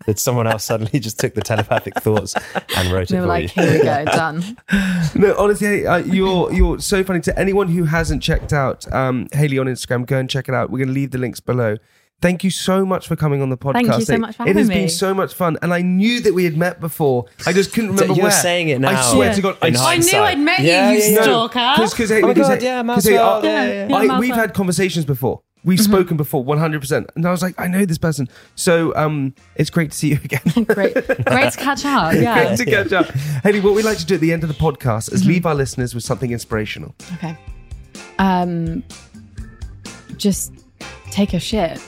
That 0.09 0.19
someone 0.19 0.47
else 0.47 0.63
suddenly 0.65 0.99
just 0.99 1.19
took 1.19 1.33
the 1.35 1.41
telepathic 1.41 1.93
thoughts 2.01 2.35
and 2.75 2.91
wrote 2.91 3.07
They 3.09 3.17
it 3.17 3.19
were 3.21 3.25
for 3.25 3.27
like, 3.27 3.55
you. 3.55 3.63
"Here 3.63 3.77
we 3.79 3.83
go, 3.83 4.05
done." 4.23 4.57
No, 5.15 5.35
honestly, 5.37 5.85
uh, 5.87 5.97
you're 5.97 6.51
you're 6.51 6.79
so 6.79 7.03
funny. 7.03 7.21
To 7.21 7.39
anyone 7.39 7.67
who 7.69 7.83
hasn't 7.85 8.21
checked 8.23 8.51
out 8.53 8.91
um, 8.91 9.27
Haley 9.33 9.59
on 9.59 9.67
Instagram, 9.67 10.05
go 10.05 10.17
and 10.17 10.29
check 10.29 10.49
it 10.49 10.55
out. 10.55 10.69
We're 10.71 10.79
going 10.79 10.87
to 10.89 10.93
leave 10.93 11.11
the 11.11 11.17
links 11.17 11.39
below. 11.39 11.77
Thank 12.21 12.43
you 12.43 12.49
so 12.49 12.85
much 12.85 13.07
for 13.07 13.15
coming 13.15 13.41
on 13.41 13.49
the 13.49 13.57
podcast. 13.57 13.73
Thank 13.75 13.87
you 13.99 14.01
so 14.05 14.13
It- 14.15 14.19
much 14.19 14.35
for 14.35 14.43
It 14.43 14.55
has 14.57 14.67
having 14.67 14.81
been 14.83 14.89
so 14.89 15.13
much 15.13 15.33
fun, 15.33 15.57
and 15.61 15.73
I 15.73 15.81
knew 15.81 16.19
that 16.21 16.33
we 16.33 16.43
had 16.43 16.57
met 16.57 16.81
before. 16.81 17.25
I 17.47 17.53
just 17.53 17.71
couldn't 17.71 17.91
remember 17.91 18.13
you're 18.13 18.23
where. 18.23 18.31
saying 18.31 18.67
it 18.67 18.81
now. 18.81 18.89
I 18.89 19.01
swear 19.13 19.27
Yeah. 19.29 19.33
to 19.35 19.41
God, 19.41 19.55
In 19.55 19.61
I 19.63 19.67
I 19.67 19.69
knew 19.71 19.79
hindsight. 19.79 20.21
I'd 20.21 20.39
met 20.39 20.59
Yeah, 20.59 20.91
you, 20.91 20.97
you 20.97 21.03
yeah, 21.03 21.09
yeah. 21.11 21.21
stalker. 21.23 21.71
Because 21.77 21.91
because 21.93 22.11
Oh 22.11 22.21
my 22.21 22.33
God, 22.33 22.61
yeah, 22.61 22.81
Maxwell, 22.83 23.41
yeah, 23.45 23.63
yeah, 23.65 23.87
yeah. 23.87 24.15
I, 24.15 24.19
we've 24.19 24.35
had 24.35 24.53
conversations 24.53 25.05
before. 25.05 25.43
We've 25.65 25.77
Mm-hmm. 25.77 25.91
spoken 25.91 26.17
before, 26.17 26.43
one 26.43 26.57
hundred 26.57 26.79
percent. 26.81 27.09
And 27.15 27.25
I 27.25 27.31
was 27.31 27.41
like, 27.41 27.53
I 27.59 27.67
know 27.67 27.83
this 27.85 27.97
person, 27.97 28.29
so 28.55 28.95
um, 28.95 29.33
it's 29.55 29.69
great 29.69 29.91
to 29.91 29.97
see 29.97 30.09
you 30.09 30.19
again. 30.23 30.41
great, 30.63 30.93
great 30.93 31.51
to 31.51 31.57
catch 31.57 31.83
up. 31.85 32.13
Yeah. 32.19 32.45
Great 32.45 32.57
to 32.59 32.65
catch 32.65 32.93
up. 32.93 33.07
Haley, 33.43 33.59
what 33.59 33.73
we 33.75 33.83
like 33.83 33.97
to 33.97 34.05
do 34.05 34.15
at 34.15 34.21
the 34.21 34.31
end 34.31 34.43
of 34.43 34.49
the 34.49 34.55
podcast 34.55 35.07
Mm-hmm. 35.07 35.15
is 35.15 35.25
leave 35.25 35.45
our 35.45 35.55
listeners 35.55 35.93
with 35.93 36.03
something 36.03 36.31
inspirational. 36.31 36.95
Okay. 37.15 37.37
Um, 38.19 38.83
just 40.17 40.53
take 41.11 41.33
a 41.33 41.39
shit. 41.39 41.81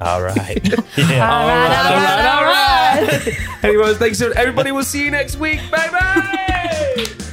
All 0.00 0.22
right. 0.22 0.68
Yeah. 0.96 1.28
All 1.28 1.48
right, 1.48 1.84
all 1.84 1.94
right, 1.94 2.26
all 2.34 2.44
right. 2.44 3.64
Anyways, 3.64 3.96
thanks. 3.98 4.18
so- 4.18 4.30
Everybody, 4.32 4.70
we'll 4.72 4.84
see 4.84 5.04
you 5.04 5.10
next 5.10 5.36
week. 5.36 5.60
Bye 5.70 5.88
bye. 5.90 7.24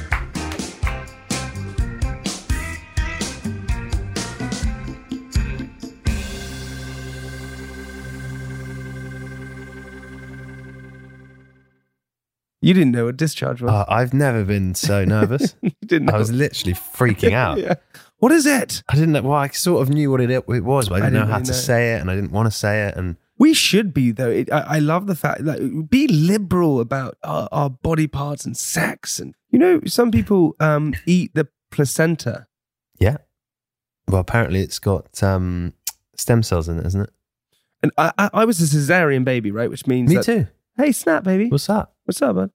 You 12.66 12.74
didn't 12.74 12.92
know 12.92 13.04
what 13.04 13.16
discharge 13.16 13.62
was. 13.62 13.70
Uh, 13.70 13.84
I've 13.88 14.12
never 14.12 14.44
been 14.44 14.74
so 14.74 15.04
nervous. 15.16 15.54
you 15.62 15.70
didn't 15.84 16.06
know. 16.06 16.14
I 16.14 16.18
was 16.18 16.32
literally 16.32 16.74
freaking 16.74 17.32
out. 17.44 17.58
yeah. 17.58 17.74
What 18.18 18.32
is 18.32 18.44
it? 18.46 18.82
I 18.88 18.94
didn't 18.94 19.12
know. 19.12 19.22
Well, 19.22 19.34
I 19.38 19.48
sort 19.48 19.82
of 19.82 19.88
knew 19.88 20.10
what 20.10 20.20
it, 20.20 20.30
it 20.30 20.48
was, 20.64 20.88
but 20.88 20.96
I 20.96 20.98
I 20.98 21.00
didn't, 21.02 21.12
know 21.14 21.20
didn't 21.20 21.28
how 21.30 21.34
really 21.36 21.44
to 21.46 21.52
know. 21.52 21.56
say 21.58 21.94
it, 21.94 22.00
and 22.00 22.10
I 22.10 22.14
didn't 22.16 22.32
want 22.32 22.46
to 22.46 22.50
say 22.50 22.88
it. 22.88 22.96
And 22.96 23.16
We 23.38 23.54
should 23.54 23.94
be 23.94 24.10
though. 24.10 24.30
It, 24.30 24.50
I, 24.50 24.60
I 24.60 24.78
love 24.80 25.06
the 25.06 25.14
fact 25.14 25.44
that 25.44 25.88
be 25.90 26.08
liberal 26.08 26.80
about 26.80 27.16
our, 27.22 27.48
our 27.52 27.70
body 27.70 28.08
parts 28.08 28.44
and 28.44 28.56
sex, 28.56 29.20
and 29.20 29.34
you 29.50 29.58
know, 29.60 29.80
some 29.86 30.10
people 30.10 30.56
um, 30.58 30.92
eat 31.06 31.34
the 31.34 31.46
placenta. 31.70 32.46
yeah, 32.98 33.18
well, 34.08 34.20
apparently 34.22 34.60
it's 34.60 34.80
got 34.80 35.22
um, 35.22 35.72
stem 36.16 36.42
cells 36.42 36.68
in 36.68 36.78
it, 36.80 36.86
isn't 36.86 37.02
it? 37.02 37.10
And 37.84 37.92
I, 37.96 38.12
I, 38.18 38.30
I 38.34 38.44
was 38.44 38.60
a 38.60 38.76
cesarean 38.76 39.24
baby, 39.24 39.50
right? 39.52 39.70
Which 39.70 39.86
means 39.86 40.08
Me 40.08 40.16
that, 40.16 40.24
too. 40.24 40.46
Hey, 40.76 40.90
snap, 40.92 41.22
baby. 41.22 41.48
What's 41.48 41.68
up? 41.70 41.94
What's 42.04 42.20
up, 42.22 42.34
bud? 42.36 42.50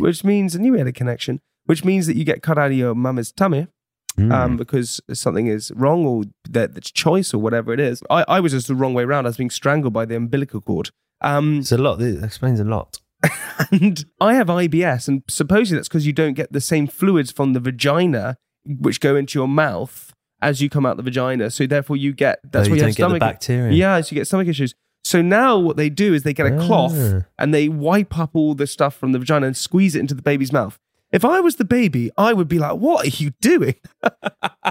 Which 0.00 0.24
means, 0.24 0.54
and 0.54 0.64
you 0.64 0.74
had 0.74 0.86
a 0.86 0.92
connection. 0.92 1.40
Which 1.66 1.84
means 1.84 2.06
that 2.06 2.16
you 2.16 2.24
get 2.24 2.42
cut 2.42 2.58
out 2.58 2.70
of 2.70 2.76
your 2.76 2.94
mama's 2.94 3.32
tummy 3.32 3.68
Mm. 4.16 4.32
um, 4.32 4.56
because 4.56 5.00
something 5.12 5.48
is 5.48 5.72
wrong 5.74 6.06
or 6.06 6.22
that 6.48 6.76
it's 6.76 6.92
choice 6.92 7.34
or 7.34 7.38
whatever 7.38 7.72
it 7.74 7.80
is. 7.80 8.00
I, 8.08 8.24
I 8.28 8.38
was 8.38 8.52
just 8.52 8.68
the 8.68 8.74
wrong 8.76 8.94
way 8.94 9.02
around. 9.02 9.26
I 9.26 9.30
was 9.30 9.36
being 9.38 9.50
strangled 9.50 9.92
by 9.92 10.04
the 10.04 10.14
umbilical 10.14 10.60
cord. 10.60 10.90
Um, 11.20 11.58
it's 11.58 11.72
a 11.72 11.78
lot. 11.78 12.00
It 12.00 12.22
explains 12.22 12.60
a 12.60 12.64
lot. 12.64 13.00
and 13.72 14.04
I 14.20 14.34
have 14.34 14.46
IBS, 14.46 15.08
and 15.08 15.24
supposedly 15.28 15.78
that's 15.78 15.88
because 15.88 16.06
you 16.06 16.12
don't 16.12 16.34
get 16.34 16.52
the 16.52 16.60
same 16.60 16.86
fluids 16.86 17.32
from 17.32 17.54
the 17.54 17.60
vagina 17.60 18.36
which 18.64 19.00
go 19.00 19.16
into 19.16 19.36
your 19.36 19.48
mouth 19.48 20.12
as 20.40 20.60
you 20.62 20.70
come 20.70 20.86
out 20.86 20.96
the 20.96 21.02
vagina. 21.02 21.50
So 21.50 21.66
therefore, 21.66 21.96
you 21.96 22.12
get 22.12 22.38
that's 22.44 22.68
Oh, 22.68 22.70
why 22.70 22.76
you 22.76 22.82
you 22.82 22.86
have 22.86 22.94
don't 22.94 22.96
get 22.96 23.02
the 23.02 23.08
stomach 23.08 23.20
bacteria. 23.20 23.72
Yeah, 23.72 24.00
so 24.00 24.14
you 24.14 24.20
get 24.20 24.26
stomach 24.28 24.46
issues. 24.46 24.74
So 25.04 25.20
now 25.20 25.58
what 25.58 25.76
they 25.76 25.90
do 25.90 26.14
is 26.14 26.22
they 26.22 26.32
get 26.32 26.46
a 26.46 26.56
cloth 26.58 26.94
Ah. 26.96 27.20
and 27.38 27.52
they 27.52 27.68
wipe 27.68 28.18
up 28.18 28.30
all 28.34 28.54
the 28.54 28.66
stuff 28.66 28.96
from 28.96 29.12
the 29.12 29.18
vagina 29.18 29.46
and 29.46 29.56
squeeze 29.56 29.94
it 29.94 30.00
into 30.00 30.14
the 30.14 30.22
baby's 30.22 30.52
mouth. 30.52 30.78
If 31.12 31.24
I 31.24 31.38
was 31.40 31.56
the 31.56 31.64
baby, 31.64 32.10
I 32.18 32.32
would 32.32 32.48
be 32.48 32.58
like, 32.58 32.76
"What 32.78 33.04
are 33.06 33.22
you 33.22 33.30
doing?" 33.40 33.76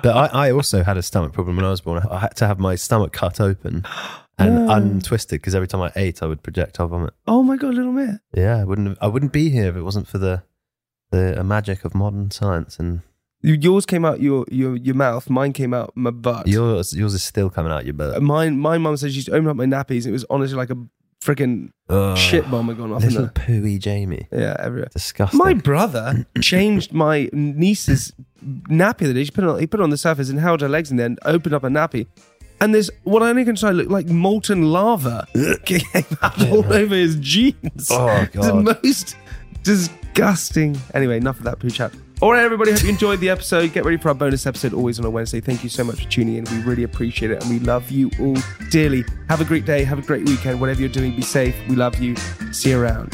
But 0.02 0.08
I, 0.18 0.48
I 0.48 0.52
also 0.52 0.84
had 0.84 0.98
a 0.98 1.04
stomach 1.04 1.32
problem 1.34 1.56
when 1.56 1.66
I 1.66 1.70
was 1.70 1.80
born. 1.82 2.02
I 2.10 2.20
had 2.20 2.36
to 2.38 2.48
have 2.48 2.60
my 2.60 2.76
stomach 2.76 3.14
cut 3.14 3.40
open 3.40 3.86
and 4.40 4.66
No. 4.68 4.72
untwisted 4.76 5.40
because 5.40 5.54
every 5.56 5.68
time 5.68 5.82
I 5.82 5.92
ate, 5.96 6.22
I 6.24 6.26
would 6.26 6.42
projectile 6.44 6.88
vomit. 6.88 7.14
Oh 7.28 7.44
my 7.44 7.56
god, 7.56 7.76
little 7.76 7.92
Mitt. 7.94 8.20
Yeah, 8.34 8.58
I 8.58 8.64
wouldn't. 8.66 8.88
Have, 8.90 8.98
I 9.02 9.08
wouldn't 9.08 9.32
be 9.32 9.50
here 9.52 9.68
if 9.70 9.76
it 9.78 9.84
wasn't 9.84 10.08
for 10.08 10.18
the 10.18 10.44
the 11.12 11.40
uh, 11.40 11.44
magic 11.44 11.86
of 11.86 11.94
modern 11.96 12.32
science. 12.32 12.80
And 12.80 13.02
Yours 13.44 13.86
came 13.86 14.06
out 14.06 14.22
your 14.22 14.46
your 14.50 14.78
your 14.78 14.96
mouth. 14.96 15.30
Mine 15.30 15.52
came 15.54 15.74
out 15.74 15.92
my 15.96 16.12
butt. 16.12 16.48
yours, 16.48 16.94
yours 16.96 17.14
is 17.14 17.24
still 17.24 17.50
coming 17.50 17.72
out 17.72 17.84
your 17.86 17.94
butt. 17.94 18.22
mine, 18.22 18.58
my 18.58 18.78
mum 18.78 18.96
said 18.98 19.10
she 19.12 19.16
used 19.18 19.28
to 19.28 19.34
open 19.34 19.48
up 19.50 19.56
my 19.58 19.66
nappies. 19.66 20.06
It 20.08 20.12
was 20.12 20.26
honestly 20.30 20.56
like 20.58 20.70
a 20.70 20.78
freaking 21.22 21.70
Ugh. 21.90 22.18
shit 22.18 22.50
bomb 22.50 22.68
had 22.70 22.78
gone 22.78 22.92
off 22.94 23.04
in 23.04 23.10
Little 23.10 23.30
there. 23.36 23.46
pooey 23.62 23.80
Jamie. 23.80 24.28
Yeah, 24.32 24.56
everywhere. 24.60 24.90
Disgusting. 24.94 25.38
My 25.38 25.54
brother 25.54 26.26
changed 26.42 26.94
my 26.94 27.30
niece's 27.34 28.14
nappy 28.44 29.00
the 29.00 29.14
day. 29.14 29.24
She 29.26 29.32
put 29.32 29.44
it 29.44 29.50
on, 29.50 29.60
he 29.60 29.68
put 29.68 29.80
it 29.80 29.84
on 29.84 29.90
the 29.90 29.98
surface 29.98 30.30
and 30.30 30.40
held 30.40 30.62
her 30.62 30.70
legs 30.70 30.90
in 30.92 30.98
there 30.98 31.06
and 31.06 31.20
opened 31.26 31.54
up 31.56 31.64
a 31.66 31.68
nappy. 31.68 32.08
And 32.62 32.74
there's 32.74 32.90
what 33.04 33.24
I 33.24 33.30
only 33.30 33.44
can 33.44 33.56
try 33.56 33.72
look 33.72 33.90
like 33.90 34.08
molten 34.08 34.72
lava 34.72 35.28
came 35.66 35.82
out 36.22 36.42
all 36.50 36.72
over 36.74 36.96
his 36.96 37.18
jeans. 37.18 37.90
Oh, 37.92 38.08
It's 38.34 38.48
the 38.48 38.78
most 38.84 39.16
disgusting. 39.64 40.80
Anyway, 40.94 41.18
enough 41.18 41.40
of 41.40 41.44
that 41.46 41.60
poo 41.60 41.70
chat. 41.70 41.92
All 42.22 42.32
right, 42.32 42.44
everybody. 42.44 42.72
Hope 42.72 42.84
you 42.84 42.90
enjoyed 42.90 43.20
the 43.20 43.30
episode. 43.30 43.74
Get 43.74 43.84
ready 43.84 43.98
for 43.98 44.08
our 44.08 44.16
bonus 44.16 44.46
episode 44.46 44.74
always 44.74 44.98
on 44.98 45.06
a 45.06 45.10
Wednesday. 45.10 45.42
Thank 45.42 45.62
you 45.62 45.70
so 45.70 45.84
much 45.84 46.04
for 46.06 46.10
tuning 46.10 46.36
in. 46.36 46.46
We 46.46 46.62
really 46.64 46.84
appreciate 46.84 47.32
it 47.32 47.42
and 47.44 47.52
we 47.52 47.60
love 47.60 47.90
you 47.92 48.10
all 48.20 48.38
dearly. 48.70 49.04
Have 49.28 49.42
a 49.42 49.46
great 49.46 49.66
day. 49.66 49.84
Have 49.84 50.00
a 50.00 50.04
great 50.04 50.26
weekend. 50.26 50.62
Whatever 50.62 50.80
you're 50.80 50.90
doing, 50.90 51.16
be 51.16 51.22
safe. 51.22 51.56
We 51.68 51.76
love 51.76 52.00
you. 52.00 52.16
See 52.54 52.70
you 52.70 52.80
around. 52.80 53.14